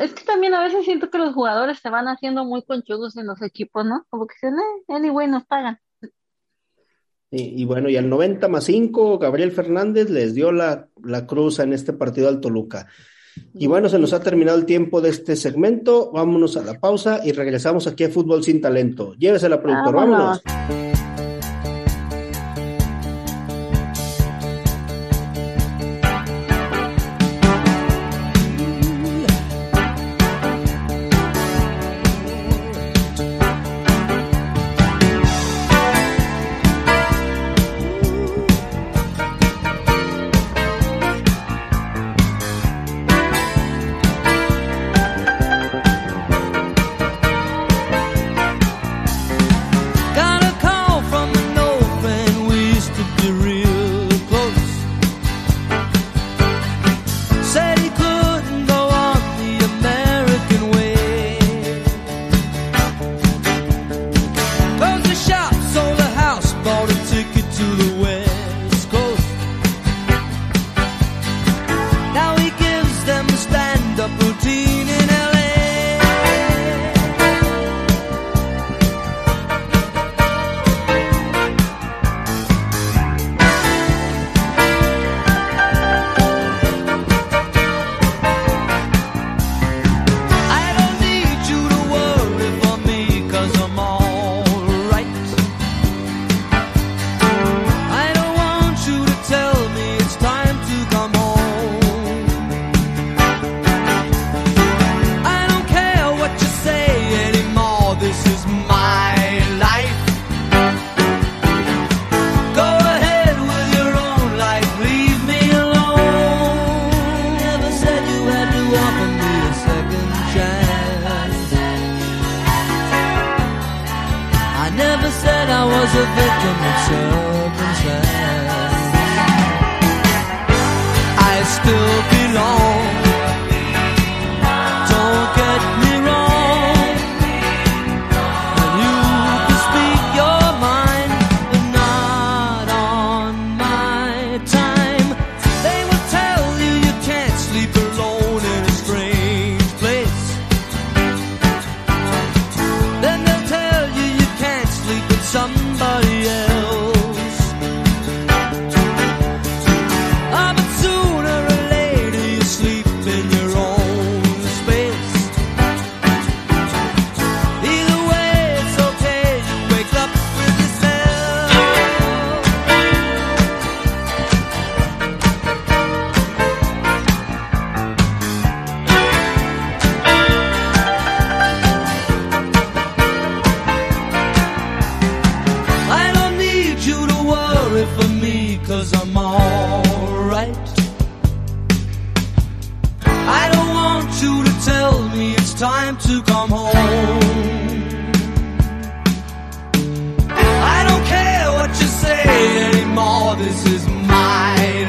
[0.00, 3.26] es que también a veces siento que los jugadores se van haciendo muy conchudos en
[3.26, 4.06] los equipos, ¿no?
[4.08, 5.78] Como que dicen, eh, anyway, nos pagan.
[7.30, 11.74] Y, bueno, y al 90 más 5, Gabriel Fernández les dio la, la cruz en
[11.74, 12.86] este partido al Toluca.
[13.52, 16.10] Y bueno, se nos ha terminado el tiempo de este segmento.
[16.10, 19.14] Vámonos a la pausa y regresamos aquí a Fútbol Sin Talento.
[19.14, 20.42] Llévese la productora, vámonos.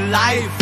[0.10, 0.59] life.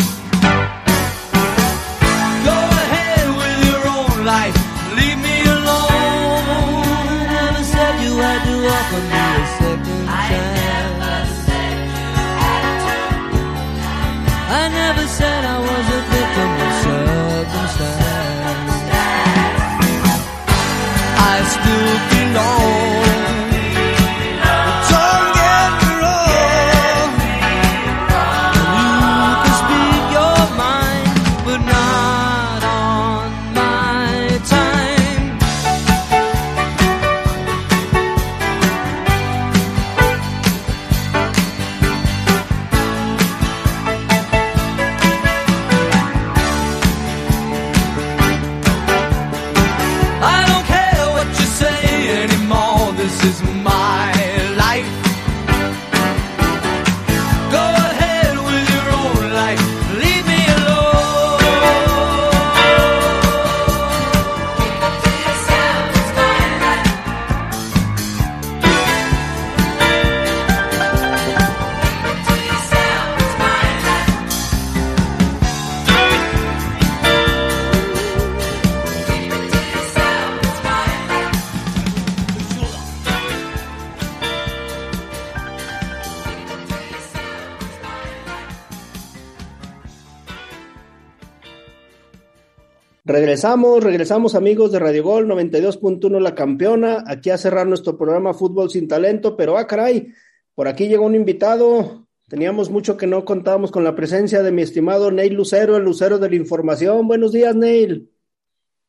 [93.38, 98.68] Regresamos, regresamos amigos de Radio Gol 92.1 La Campeona, aquí a cerrar nuestro programa Fútbol
[98.68, 100.12] sin Talento, pero ah caray,
[100.56, 104.62] por aquí llegó un invitado, teníamos mucho que no contábamos con la presencia de mi
[104.62, 107.06] estimado Neil Lucero, el Lucero de la Información.
[107.06, 108.10] Buenos días, Neil.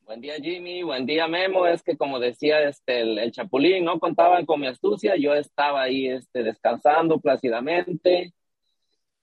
[0.01, 0.81] Buen día, Jimmy.
[0.81, 1.67] Buen día, Memo.
[1.67, 5.15] Es que como decía este, el, Chapulín, no contaban con mi astucia.
[5.15, 8.33] Yo estaba ahí este, descansando plácidamente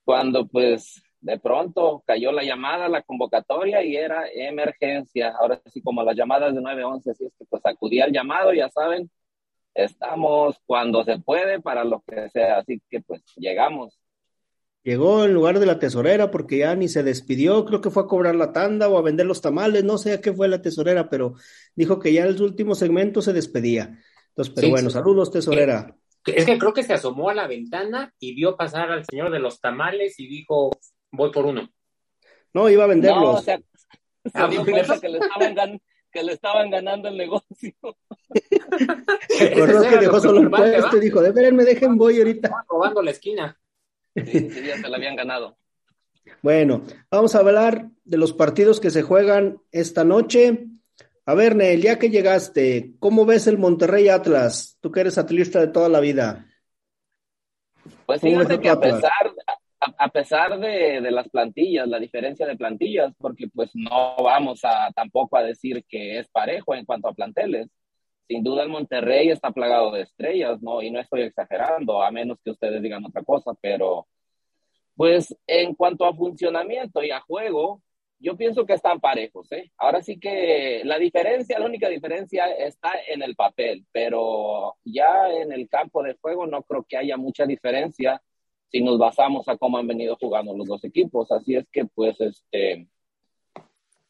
[0.05, 5.35] cuando pues de pronto cayó la llamada, la convocatoria y era emergencia.
[5.41, 8.71] Ahora sí, como las llamadas de 911, así es que pues acudí al llamado, ya
[8.71, 9.11] saben,
[9.75, 13.99] estamos cuando se puede para lo que sea, así que pues llegamos.
[14.85, 18.07] Llegó en lugar de la tesorera porque ya ni se despidió, creo que fue a
[18.07, 21.11] cobrar la tanda o a vender los tamales, no sé a qué fue la tesorera,
[21.11, 21.35] pero
[21.75, 23.99] dijo que ya en el último segmento se despedía.
[24.29, 25.93] Entonces, pero bueno, saludos tesorera.
[26.25, 29.41] Es que creo que se asomó a la ventana y vio pasar al señor de
[29.41, 30.71] los tamales y dijo,
[31.17, 31.69] voy por uno.
[32.53, 33.23] No, iba a venderlos.
[33.23, 33.61] No, o sea,
[34.35, 37.75] ah, que, le estaban que le estaban ganando el negocio.
[39.41, 42.65] Recuerdo que dejó solo el puesto y dijo, de me dejen, voy ahorita.
[42.69, 43.59] Robando la esquina.
[44.15, 45.59] Sí, ya se la habían ganado.
[46.43, 50.67] Bueno, vamos a hablar de los partidos que se juegan esta noche.
[51.27, 54.79] A ver, Nel, ya que llegaste, ¿cómo ves el Monterrey Atlas?
[54.81, 56.47] Tú que eres atlista de toda la vida.
[58.07, 59.35] Pues fíjate que a pesar,
[59.99, 64.91] a, pesar de, de, las plantillas, la diferencia de plantillas, porque pues no vamos a
[64.95, 67.69] tampoco a decir que es parejo en cuanto a planteles.
[68.29, 70.83] Sin duda el Monterrey está plagado de estrellas, ¿no?
[70.83, 74.07] Y no estoy exagerando, a menos que ustedes digan otra cosa, pero
[74.97, 77.83] pues en cuanto a funcionamiento y a juego,
[78.19, 79.71] yo pienso que están parejos, ¿eh?
[79.77, 85.53] Ahora sí que la diferencia, la única diferencia está en el papel, pero ya en
[85.53, 88.23] el campo de juego no creo que haya mucha diferencia
[88.71, 91.31] si nos basamos a cómo han venido jugando los dos equipos.
[91.33, 92.89] Así es que, pues, este.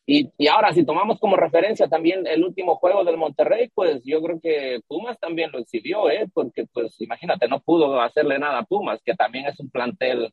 [0.08, 4.22] Y, y ahora, si tomamos como referencia también el último juego del Monterrey, pues yo
[4.22, 6.26] creo que Pumas también lo exhibió, ¿eh?
[6.32, 10.32] Porque, pues, imagínate, no pudo hacerle nada a Pumas, que también es un plantel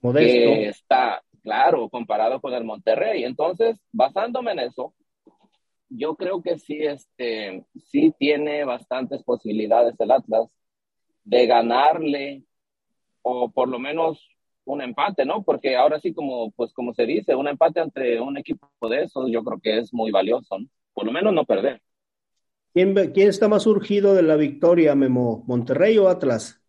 [0.00, 0.32] Modesto.
[0.32, 3.24] que está, claro, comparado con el Monterrey.
[3.24, 4.94] Entonces, basándome en eso,
[5.90, 10.48] yo creo que sí, este, sí tiene bastantes posibilidades el Atlas
[11.24, 12.44] de ganarle
[13.22, 14.28] o por lo menos
[14.64, 15.42] un empate, ¿no?
[15.42, 19.30] Porque ahora sí, como, pues, como se dice, un empate entre un equipo de esos,
[19.30, 20.66] yo creo que es muy valioso, ¿no?
[20.92, 21.80] Por lo menos no perder.
[22.74, 25.42] ¿Quién, ¿Quién está más urgido de la victoria, Memo?
[25.46, 26.60] ¿Monterrey o Atlas?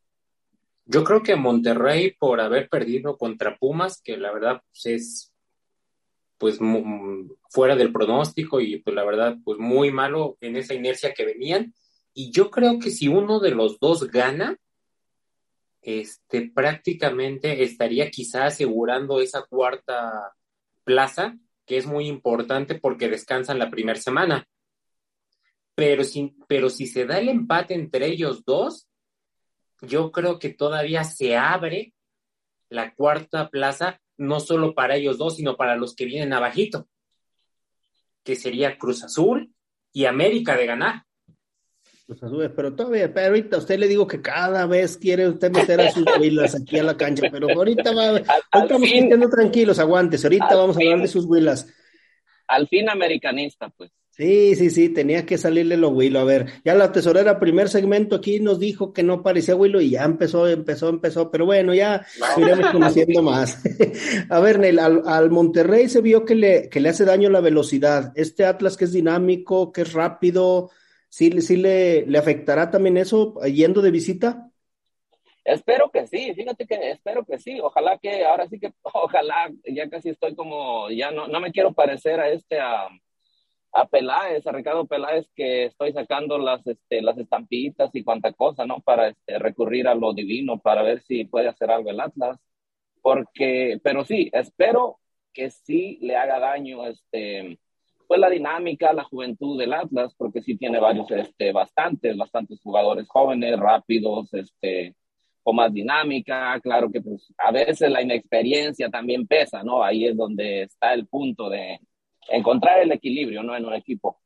[0.85, 5.33] Yo creo que Monterrey por haber perdido contra Pumas, que la verdad pues, es
[6.39, 6.57] pues
[7.49, 11.73] fuera del pronóstico y pues la verdad pues muy malo en esa inercia que venían.
[12.13, 14.57] Y yo creo que si uno de los dos gana,
[15.89, 20.33] este prácticamente estaría quizá asegurando esa cuarta
[20.83, 24.47] plaza, que es muy importante porque descansan la primera semana.
[25.75, 28.87] Pero si, pero si se da el empate entre ellos dos,
[29.81, 31.93] yo creo que todavía se abre
[32.69, 36.87] la cuarta plaza, no solo para ellos dos, sino para los que vienen abajito,
[38.23, 39.53] que sería Cruz Azul
[39.93, 41.05] y América de ganar.
[42.09, 45.79] Cruz Azul, pero todavía, pero ahorita usted le digo que cada vez quiere usted meter
[45.79, 50.55] a sus huilas aquí a la cancha, pero ahorita va, estamos sintiendo tranquilos, aguantes, ahorita
[50.55, 51.71] vamos a hablar de sus huilas.
[52.47, 53.91] Al fin americanista, pues.
[54.09, 56.21] Sí, sí, sí, tenía que salirle lo Willow.
[56.21, 59.91] A ver, ya la tesorera, primer segmento aquí nos dijo que no parecía Willow y
[59.91, 62.07] ya empezó, empezó, empezó, pero bueno, ya
[62.37, 63.61] iremos conociendo más.
[64.29, 68.11] a ver, Nel, al, Monterrey se vio que le, que le hace daño la velocidad.
[68.15, 70.71] Este Atlas que es dinámico, que es rápido,
[71.09, 74.51] ¿sí, sí le, le afectará también eso yendo de visita?
[75.43, 79.89] Espero que sí, fíjate que espero que sí, ojalá que, ahora sí que, ojalá, ya
[79.89, 82.87] casi estoy como, ya no, no me quiero parecer a este, a
[83.73, 88.65] a Peláez, a Ricardo Peláez, que estoy sacando las, este, las estampitas y cuánta cosa,
[88.65, 88.79] ¿no?
[88.81, 92.39] Para este, recurrir a lo divino, para ver si puede hacer algo el Atlas.
[93.01, 94.99] Porque, pero sí, espero
[95.33, 97.59] que sí le haga daño, este,
[98.09, 103.07] pues la dinámica, la juventud del Atlas, porque sí tiene varios, este, bastantes, bastantes jugadores
[103.07, 104.95] jóvenes, rápidos, este,
[105.43, 109.83] con más dinámica, claro que pues a veces la inexperiencia también pesa, ¿no?
[109.83, 111.79] Ahí es donde está el punto de,
[112.29, 113.55] encontrar el equilibrio, ¿no?
[113.55, 114.19] En un equipo.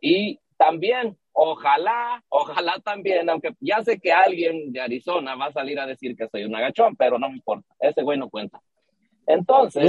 [0.00, 5.78] Y también, ojalá, ojalá también, aunque ya sé que alguien de Arizona va a salir
[5.78, 8.60] a decir que soy un agachón, pero no me importa, ese güey no cuenta.
[9.28, 9.84] Entonces...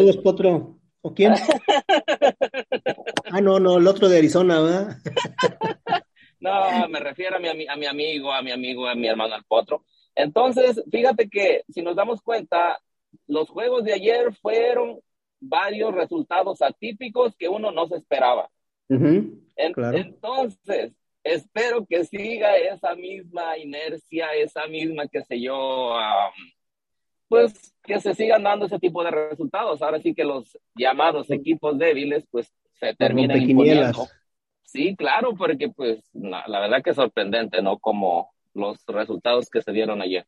[1.01, 1.33] ¿O quién?
[3.31, 4.97] ah, no, no, el otro de Arizona, ¿verdad?
[6.39, 9.43] no, me refiero a mi, a mi amigo, a mi amigo, a mi hermano el
[9.45, 9.85] Potro.
[10.15, 12.79] Entonces, fíjate que si nos damos cuenta,
[13.27, 14.99] los juegos de ayer fueron
[15.39, 18.49] varios resultados atípicos que uno no se esperaba.
[19.55, 20.93] Entonces,
[21.23, 25.95] espero que siga esa misma inercia, esa misma, qué sé yo,
[27.29, 29.81] pues que se sigan dando ese tipo de resultados.
[29.81, 34.07] Ahora sí que los llamados equipos débiles, pues se terminan imponiendo.
[34.63, 37.79] Sí, claro, porque pues la, la verdad que es sorprendente, ¿no?
[37.79, 40.25] Como los resultados que se dieron ayer.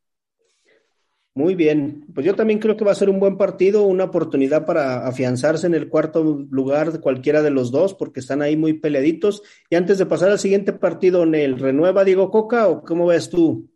[1.33, 4.65] Muy bien, pues yo también creo que va a ser un buen partido, una oportunidad
[4.65, 8.73] para afianzarse en el cuarto lugar de cualquiera de los dos, porque están ahí muy
[8.73, 9.41] peleaditos.
[9.69, 13.70] Y antes de pasar al siguiente partido, ¿el renueva Diego Coca o cómo ves tú?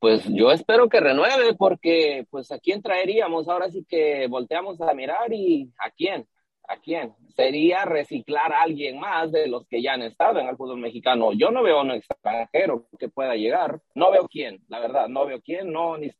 [0.00, 4.94] Pues yo espero que renueve, porque pues a quién traeríamos, ahora sí que volteamos a
[4.94, 6.26] mirar y a quién.
[6.66, 7.14] ¿A quién?
[7.36, 11.32] Sería reciclar a alguien más de los que ya han estado en el fútbol mexicano.
[11.34, 13.82] Yo no veo un extranjero que pueda llegar.
[13.94, 16.10] No veo quién, la verdad, no veo quién, no, ni,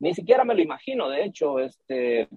[0.00, 2.28] ni siquiera me lo imagino, de hecho, este,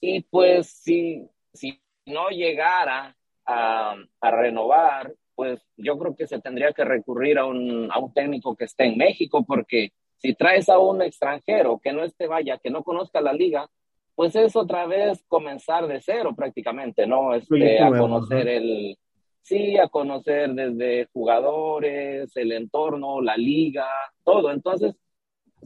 [0.00, 6.72] y pues si, si no llegara a, a, renovar, pues yo creo que se tendría
[6.72, 10.78] que recurrir a un, a un técnico que esté en México, porque si traes a
[10.78, 13.68] un extranjero que no esté, vaya, que no conozca la liga,
[14.14, 17.34] pues es otra vez comenzar de cero prácticamente, ¿no?
[17.34, 18.96] Este, a conocer el,
[19.42, 23.86] sí, a conocer desde jugadores, el entorno, la liga,
[24.24, 24.50] todo.
[24.50, 24.96] Entonces,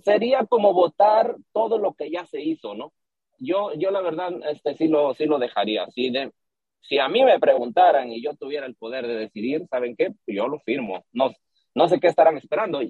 [0.03, 2.93] sería como votar todo lo que ya se hizo, ¿no?
[3.39, 5.87] Yo, yo la verdad, este, sí lo, sí lo dejaría.
[5.91, 6.33] Si, de,
[6.81, 10.13] si a mí me preguntaran y yo tuviera el poder de decidir, ¿saben qué?
[10.27, 11.05] Yo lo firmo.
[11.13, 11.31] No,
[11.75, 12.81] no sé qué estarán esperando.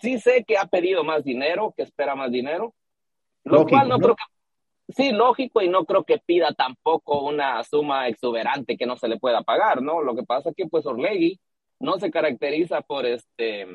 [0.00, 2.74] Sí sé que ha pedido más dinero, que espera más dinero,
[3.44, 4.22] lo cual no, creo que
[4.88, 9.18] Sí, lógico, y no creo que pida tampoco una suma exuberante que no se le
[9.18, 10.00] pueda pagar, ¿no?
[10.00, 11.40] Lo que pasa es que pues Orlegui
[11.80, 13.66] no se caracteriza por este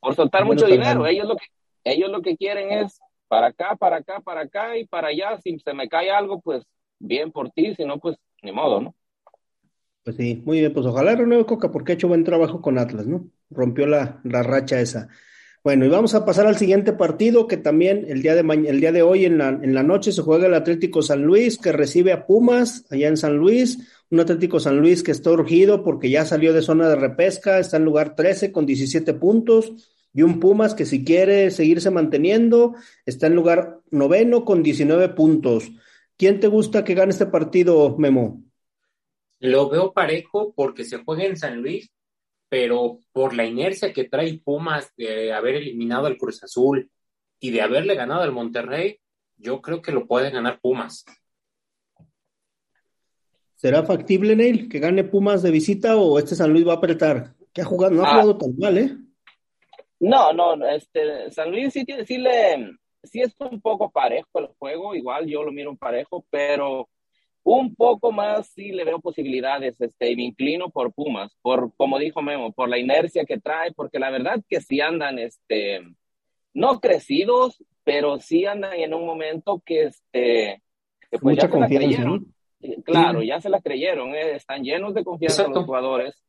[0.00, 1.06] por soltar mucho dinero.
[1.06, 1.46] Ellos lo que
[1.84, 2.98] ellos lo que quieren es
[3.28, 5.38] para acá, para acá, para acá y para allá.
[5.38, 6.66] Si se me cae algo, pues
[6.98, 8.94] bien por ti, si no, pues ni modo, ¿no?
[10.08, 13.06] Pues sí, muy bien, pues ojalá renueve Coca porque ha hecho buen trabajo con Atlas,
[13.06, 13.28] ¿no?
[13.50, 15.10] Rompió la, la racha esa.
[15.62, 18.90] Bueno, y vamos a pasar al siguiente partido que también el día de, el día
[18.90, 22.12] de hoy en la, en la noche se juega el Atlético San Luis que recibe
[22.12, 23.80] a Pumas allá en San Luis.
[24.08, 27.76] Un Atlético San Luis que está urgido porque ya salió de zona de repesca, está
[27.76, 29.74] en lugar 13 con 17 puntos.
[30.14, 35.70] Y un Pumas que si quiere seguirse manteniendo está en lugar noveno con 19 puntos.
[36.16, 38.47] ¿Quién te gusta que gane este partido, Memo?
[39.40, 41.90] Lo veo parejo porque se juega en San Luis
[42.48, 46.90] pero por la inercia que trae Pumas de haber eliminado al Cruz Azul
[47.40, 48.98] y de haberle ganado al Monterrey,
[49.36, 51.04] yo creo que lo puede ganar Pumas.
[53.54, 57.34] ¿Será factible, Neil, que gane Pumas de visita o este San Luis va a apretar?
[57.52, 58.12] Que ha jugado, no ha ah.
[58.12, 58.96] jugado tan mal, ¿eh?
[60.00, 62.72] No, no, este, San Luis sí, tiene, sí, le,
[63.02, 66.88] sí es un poco parejo el juego, igual yo lo miro un parejo, pero
[67.42, 71.98] un poco más sí le veo posibilidades, este, y me inclino por Pumas, por, como
[71.98, 75.80] dijo Memo, por la inercia que trae, porque la verdad que sí andan, este,
[76.52, 80.62] no crecidos, pero sí andan en un momento que, este,
[81.20, 82.34] pues ya se la creyeron.
[82.84, 86.22] Claro, ya se la creyeron, eh, están llenos de confianza los jugadores.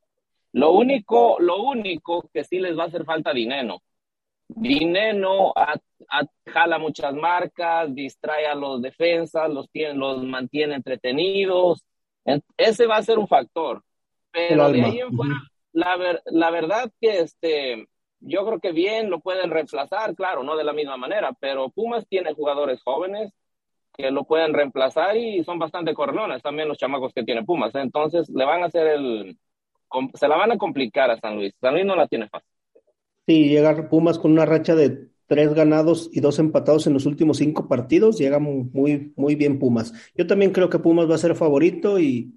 [0.52, 3.82] Lo único, lo único que sí les va a hacer falta dinero.
[4.50, 5.54] Dinero
[6.48, 11.86] jala muchas marcas, distrae a los defensas, los, tiene, los mantiene entretenidos.
[12.58, 13.84] Ese va a ser un factor.
[14.32, 15.36] Pero de ahí en fuera,
[15.72, 17.88] la, la verdad que este,
[18.20, 22.08] yo creo que bien lo pueden reemplazar, claro, no de la misma manera, pero Pumas
[22.08, 23.32] tiene jugadores jóvenes
[23.96, 27.74] que lo pueden reemplazar y son bastante cornones también los chamacos que tiene Pumas.
[27.76, 29.38] Entonces le van a hacer el,
[30.14, 31.54] se la van a complicar a San Luis.
[31.60, 32.50] San Luis no la tiene fácil.
[33.30, 37.38] Sí, llega Pumas con una racha de tres ganados y dos empatados en los últimos
[37.38, 38.18] cinco partidos.
[38.18, 39.94] Llega muy, muy bien Pumas.
[40.16, 42.34] Yo también creo que Pumas va a ser favorito y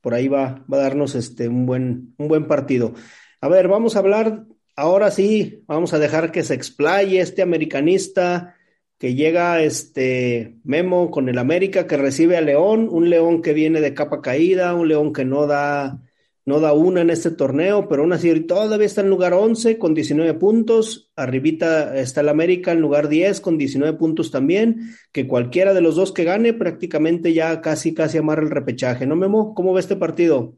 [0.00, 2.94] por ahí va, va a darnos este, un, buen, un buen partido.
[3.42, 8.56] A ver, vamos a hablar, ahora sí, vamos a dejar que se explaye este americanista
[8.96, 13.82] que llega este Memo con el América que recibe a León, un León que viene
[13.82, 16.00] de capa caída, un León que no da
[16.46, 19.94] no da una en este torneo, pero aún así todavía está en lugar 11 con
[19.94, 25.74] 19 puntos, arribita está el América en lugar 10 con 19 puntos también, que cualquiera
[25.74, 29.54] de los dos que gane prácticamente ya casi casi amarra el repechaje, ¿no Memo?
[29.54, 30.54] ¿Cómo ve este partido?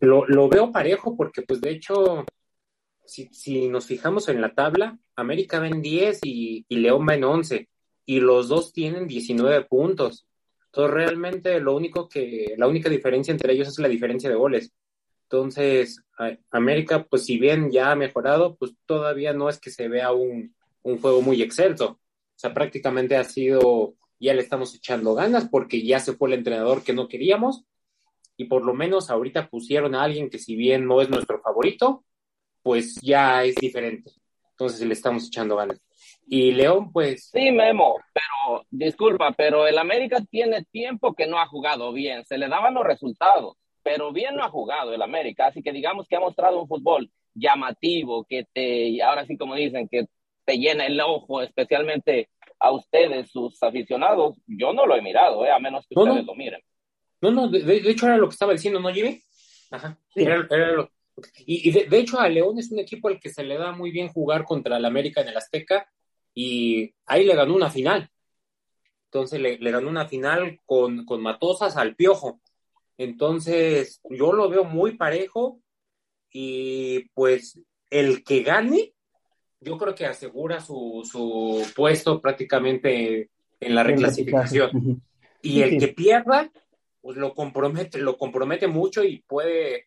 [0.00, 2.24] Lo, lo veo parejo porque pues de hecho,
[3.04, 7.14] si, si, nos fijamos en la tabla, América va en 10 y, y León va
[7.14, 7.68] en 11
[8.06, 10.25] y los dos tienen 19 puntos.
[10.76, 14.74] Entonces, realmente lo único que, la única diferencia entre ellos es la diferencia de goles.
[15.22, 16.04] Entonces,
[16.50, 20.54] América, pues si bien ya ha mejorado, pues todavía no es que se vea un,
[20.82, 21.86] un juego muy excelso.
[21.92, 26.34] O sea, prácticamente ha sido, ya le estamos echando ganas porque ya se fue el
[26.34, 27.64] entrenador que no queríamos
[28.36, 32.04] y por lo menos ahorita pusieron a alguien que si bien no es nuestro favorito,
[32.62, 34.12] pues ya es diferente.
[34.50, 35.80] Entonces le estamos echando ganas.
[36.28, 37.30] Y León, pues.
[37.32, 42.24] Sí, Memo, pero disculpa, pero el América tiene tiempo que no ha jugado bien.
[42.24, 45.46] Se le daban los resultados, pero bien no ha jugado el América.
[45.46, 49.88] Así que digamos que ha mostrado un fútbol llamativo, que te, ahora sí como dicen,
[49.88, 50.06] que
[50.44, 54.36] te llena el ojo, especialmente a ustedes, sus aficionados.
[54.46, 56.60] Yo no lo he mirado, eh, a menos que ustedes lo miren.
[57.20, 59.20] No, no, de, hecho era lo que estaba diciendo, ¿no, Jimmy?
[59.70, 59.98] Ajá.
[60.14, 60.38] Era,
[60.72, 60.90] lo,
[61.46, 63.90] y, de, de, hecho a León es un equipo al que se le da muy
[63.90, 65.88] bien jugar contra el América en el Azteca
[66.36, 68.10] y ahí le ganó una final.
[69.06, 72.40] Entonces le, ganó una final con, con, Matosas al Piojo.
[72.98, 75.60] Entonces yo lo veo muy parejo
[76.30, 77.58] y pues
[77.88, 78.92] el que gane,
[79.60, 85.02] yo creo que asegura su, su puesto prácticamente en la reclasificación.
[85.40, 86.50] Y el que pierda,
[87.00, 89.86] pues lo compromete, lo compromete mucho y puede,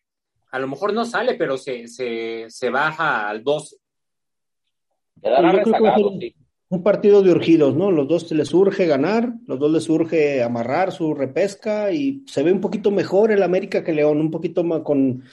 [0.50, 3.76] a lo mejor no sale, pero se, se, se baja al 12.
[5.22, 5.30] Yo
[5.62, 6.10] creo,
[6.70, 7.90] Un partido de urgidos, ¿no?
[7.90, 12.52] Los dos les urge ganar, los dos les urge amarrar su repesca y se ve
[12.52, 15.24] un poquito mejor el América que León, un poquito más con,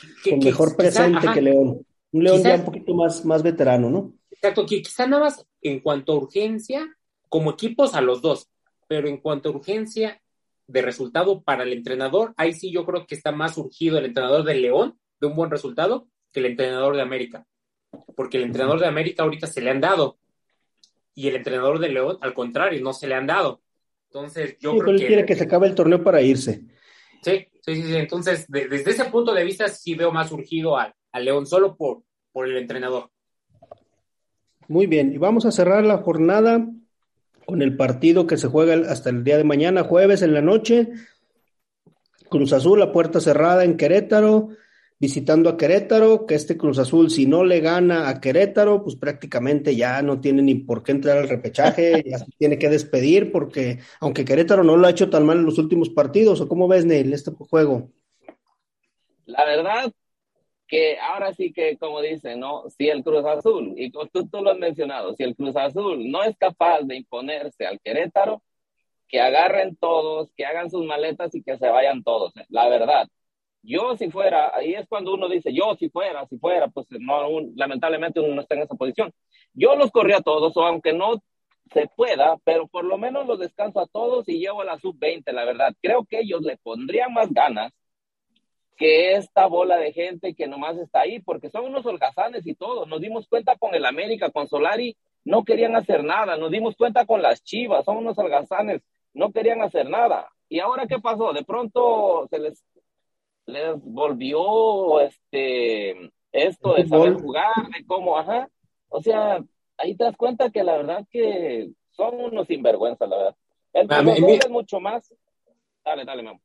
[0.44, 1.86] mejor presente que León.
[2.12, 4.14] Un León ya un poquito más, más veterano, ¿no?
[4.32, 6.88] Exacto, que quizá nada más en cuanto a urgencia,
[7.30, 8.50] como equipos a los dos,
[8.88, 10.20] pero en cuanto a urgencia
[10.66, 14.44] de resultado para el entrenador, ahí sí yo creo que está más urgido el entrenador
[14.44, 17.46] de León de un buen resultado que el entrenador de América.
[18.16, 20.18] Porque el entrenador de América ahorita se le han dado
[21.18, 23.60] y el entrenador de León, al contrario, no se le han dado.
[24.06, 25.08] Entonces, yo creo que.
[25.08, 26.62] quiere que se acabe el torneo para irse.
[27.24, 27.96] Sí, sí, sí.
[27.96, 32.48] Entonces, desde ese punto de vista, sí veo más urgido al, León, solo por, por
[32.48, 33.10] el entrenador.
[34.68, 36.70] Muy bien, y vamos a cerrar la jornada
[37.48, 40.92] con el partido que se juega hasta el día de mañana, jueves en la noche.
[42.30, 44.50] Cruz Azul a puerta cerrada en Querétaro
[45.00, 49.76] visitando a Querétaro, que este Cruz Azul, si no le gana a Querétaro, pues prácticamente
[49.76, 53.80] ya no tiene ni por qué entrar al repechaje, ya se tiene que despedir, porque
[54.00, 56.86] aunque Querétaro no lo ha hecho tan mal en los últimos partidos, ¿o cómo ves,
[56.86, 57.92] Neil, este juego?
[59.26, 59.92] La verdad
[60.68, 62.70] que ahora sí que, como dicen, ¿no?
[62.70, 66.24] Si el Cruz Azul, y tú, tú lo has mencionado, si el Cruz Azul no
[66.24, 68.42] es capaz de imponerse al Querétaro,
[69.08, 73.08] que agarren todos, que hagan sus maletas y que se vayan todos, la verdad
[73.68, 77.42] yo si fuera, ahí es cuando uno dice, yo si fuera, si fuera, pues no,
[77.56, 79.14] lamentablemente uno no está en esa posición.
[79.54, 81.22] Yo los corrí a todos, o aunque no
[81.74, 85.34] se pueda, pero por lo menos los descanso a todos y llevo a la sub-20,
[85.34, 85.76] la verdad.
[85.82, 87.74] Creo que ellos le pondrían más ganas
[88.78, 92.86] que esta bola de gente que nomás está ahí, porque son unos holgazanes y todo.
[92.86, 94.96] Nos dimos cuenta con el América, con Solari,
[95.26, 96.38] no querían hacer nada.
[96.38, 98.82] Nos dimos cuenta con las Chivas, son unos holgazanes,
[99.14, 100.30] no querían hacer nada.
[100.48, 101.34] ¿Y ahora qué pasó?
[101.34, 102.64] De pronto se les
[103.48, 108.50] les volvió este esto de saber jugar, de cómo, ajá.
[108.90, 109.44] O sea,
[109.78, 113.36] ahí te das cuenta que la verdad que son unos sinvergüenza, la verdad.
[113.74, 115.14] El ah, es mucho más.
[115.84, 116.40] Dale, dale, mamá.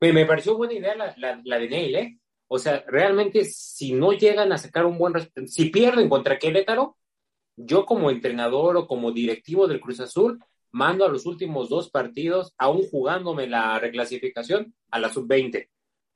[0.00, 2.18] Me, me, pareció buena idea la, la, de Neil, ¿eh?
[2.48, 5.14] O sea, realmente, si no llegan a sacar un buen
[5.46, 6.96] si pierden contra Querétaro,
[7.56, 12.54] yo como entrenador o como directivo del Cruz Azul, mando a los últimos dos partidos,
[12.58, 15.68] aún jugándome la reclasificación, a la sub-20.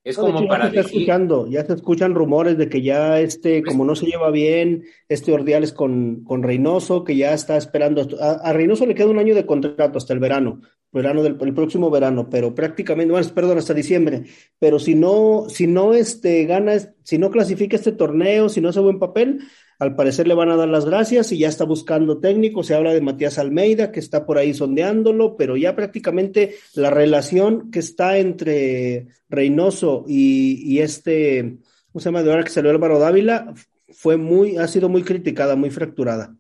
[0.08, 3.84] Es como para ya se escuchando, ya se escuchan rumores de que ya este, como
[3.84, 8.08] no se lleva bien, este Ordiales con, con Reynoso, que ya está esperando.
[8.18, 11.90] A, Reynoso le queda un año de contrato hasta el verano, verano del el próximo
[11.90, 14.22] verano, pero prácticamente, bueno, perdón, hasta diciembre.
[14.58, 18.80] Pero si no, si no este, gana, si no clasifica este torneo, si no hace
[18.80, 19.40] buen papel,
[19.78, 22.64] al parecer le van a dar las gracias y ya está buscando técnico.
[22.64, 27.70] Se habla de Matías Almeida, que está por ahí sondeándolo, pero ya prácticamente la relación
[27.70, 31.58] que está entre Reynoso y, este,
[31.92, 32.24] ¿cómo se llama?
[32.24, 33.54] De ahora que salió Álvaro Dávila,
[33.90, 36.34] fue muy, ha sido muy criticada, muy fracturada.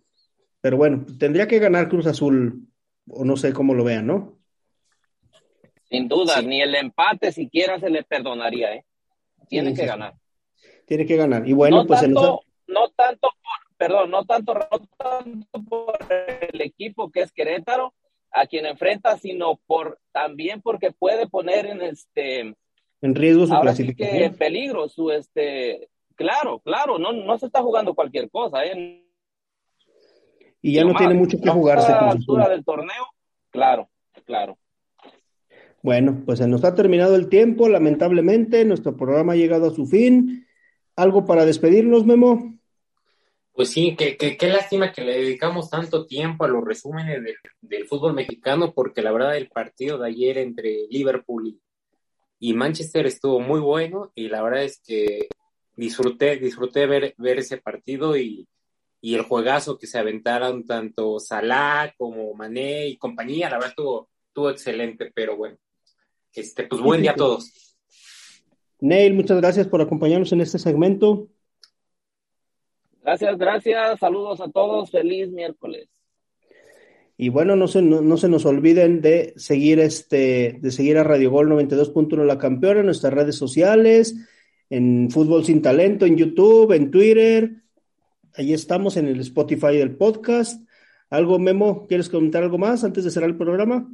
[0.60, 2.66] Pero bueno, tendría que ganar Cruz Azul,
[3.08, 4.38] o no sé cómo lo vean, ¿no?
[5.88, 8.84] Sin duda, ni el empate siquiera se le perdonaría, ¿eh?
[9.48, 10.14] Tiene que ganar.
[10.84, 11.48] Tiene que ganar.
[11.48, 12.14] Y bueno, pues en
[12.68, 14.54] no tanto por, perdón, no tanto,
[15.68, 15.98] por
[16.52, 17.94] el equipo que es Querétaro,
[18.30, 22.54] a quien enfrenta, sino por también porque puede poner en este
[23.00, 24.22] en riesgo su clasificación.
[24.22, 29.04] en peligro su este claro, claro, no, no se está jugando cualquier cosa, ¿eh?
[30.60, 31.92] Y ya no tiene mucho que jugarse.
[31.92, 33.06] A la altura del torneo,
[33.50, 33.88] claro,
[34.24, 34.58] claro.
[35.82, 39.86] Bueno, pues se nos ha terminado el tiempo, lamentablemente, nuestro programa ha llegado a su
[39.86, 40.46] fin.
[40.96, 42.57] ¿Algo para despedirnos, Memo?
[43.58, 47.20] Pues sí, qué, qué, lástima que le dedicamos tanto tiempo a los resúmenes
[47.60, 51.58] del, fútbol mexicano, porque la verdad el partido de ayer entre Liverpool
[52.38, 55.26] y, Manchester estuvo muy bueno y la verdad es que
[55.74, 58.46] disfruté, disfruté ver, ver ese partido y,
[59.02, 64.50] el juegazo que se aventaron tanto Salah como Mané y compañía, la verdad estuvo, estuvo
[64.50, 65.56] excelente, pero bueno,
[66.32, 67.74] este, pues buen día a todos.
[68.78, 71.26] Neil, muchas gracias por acompañarnos en este segmento.
[73.08, 74.00] Gracias, gracias.
[74.00, 74.90] Saludos a todos.
[74.90, 75.88] Feliz miércoles.
[77.16, 81.30] Y bueno, no se, no, se nos olviden de seguir este, de seguir a Radio
[81.30, 84.14] Gol 92.1 La Campeona en nuestras redes sociales,
[84.68, 87.62] en Fútbol Sin Talento, en YouTube, en Twitter.
[88.34, 90.68] Ahí estamos en el Spotify del podcast.
[91.08, 91.86] ¿Algo, Memo?
[91.86, 93.90] ¿Quieres comentar algo más antes de cerrar el programa?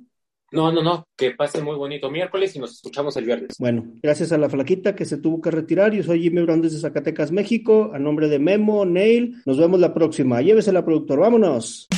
[0.54, 3.56] No, no, no, que pase muy bonito miércoles y nos escuchamos el viernes.
[3.58, 5.92] Bueno, gracias a la flaquita que se tuvo que retirar.
[5.92, 7.90] Yo soy Jimmy Brown desde Zacatecas, México.
[7.92, 10.40] A nombre de Memo, Neil, nos vemos la próxima.
[10.42, 11.88] Llévese la productor, vámonos.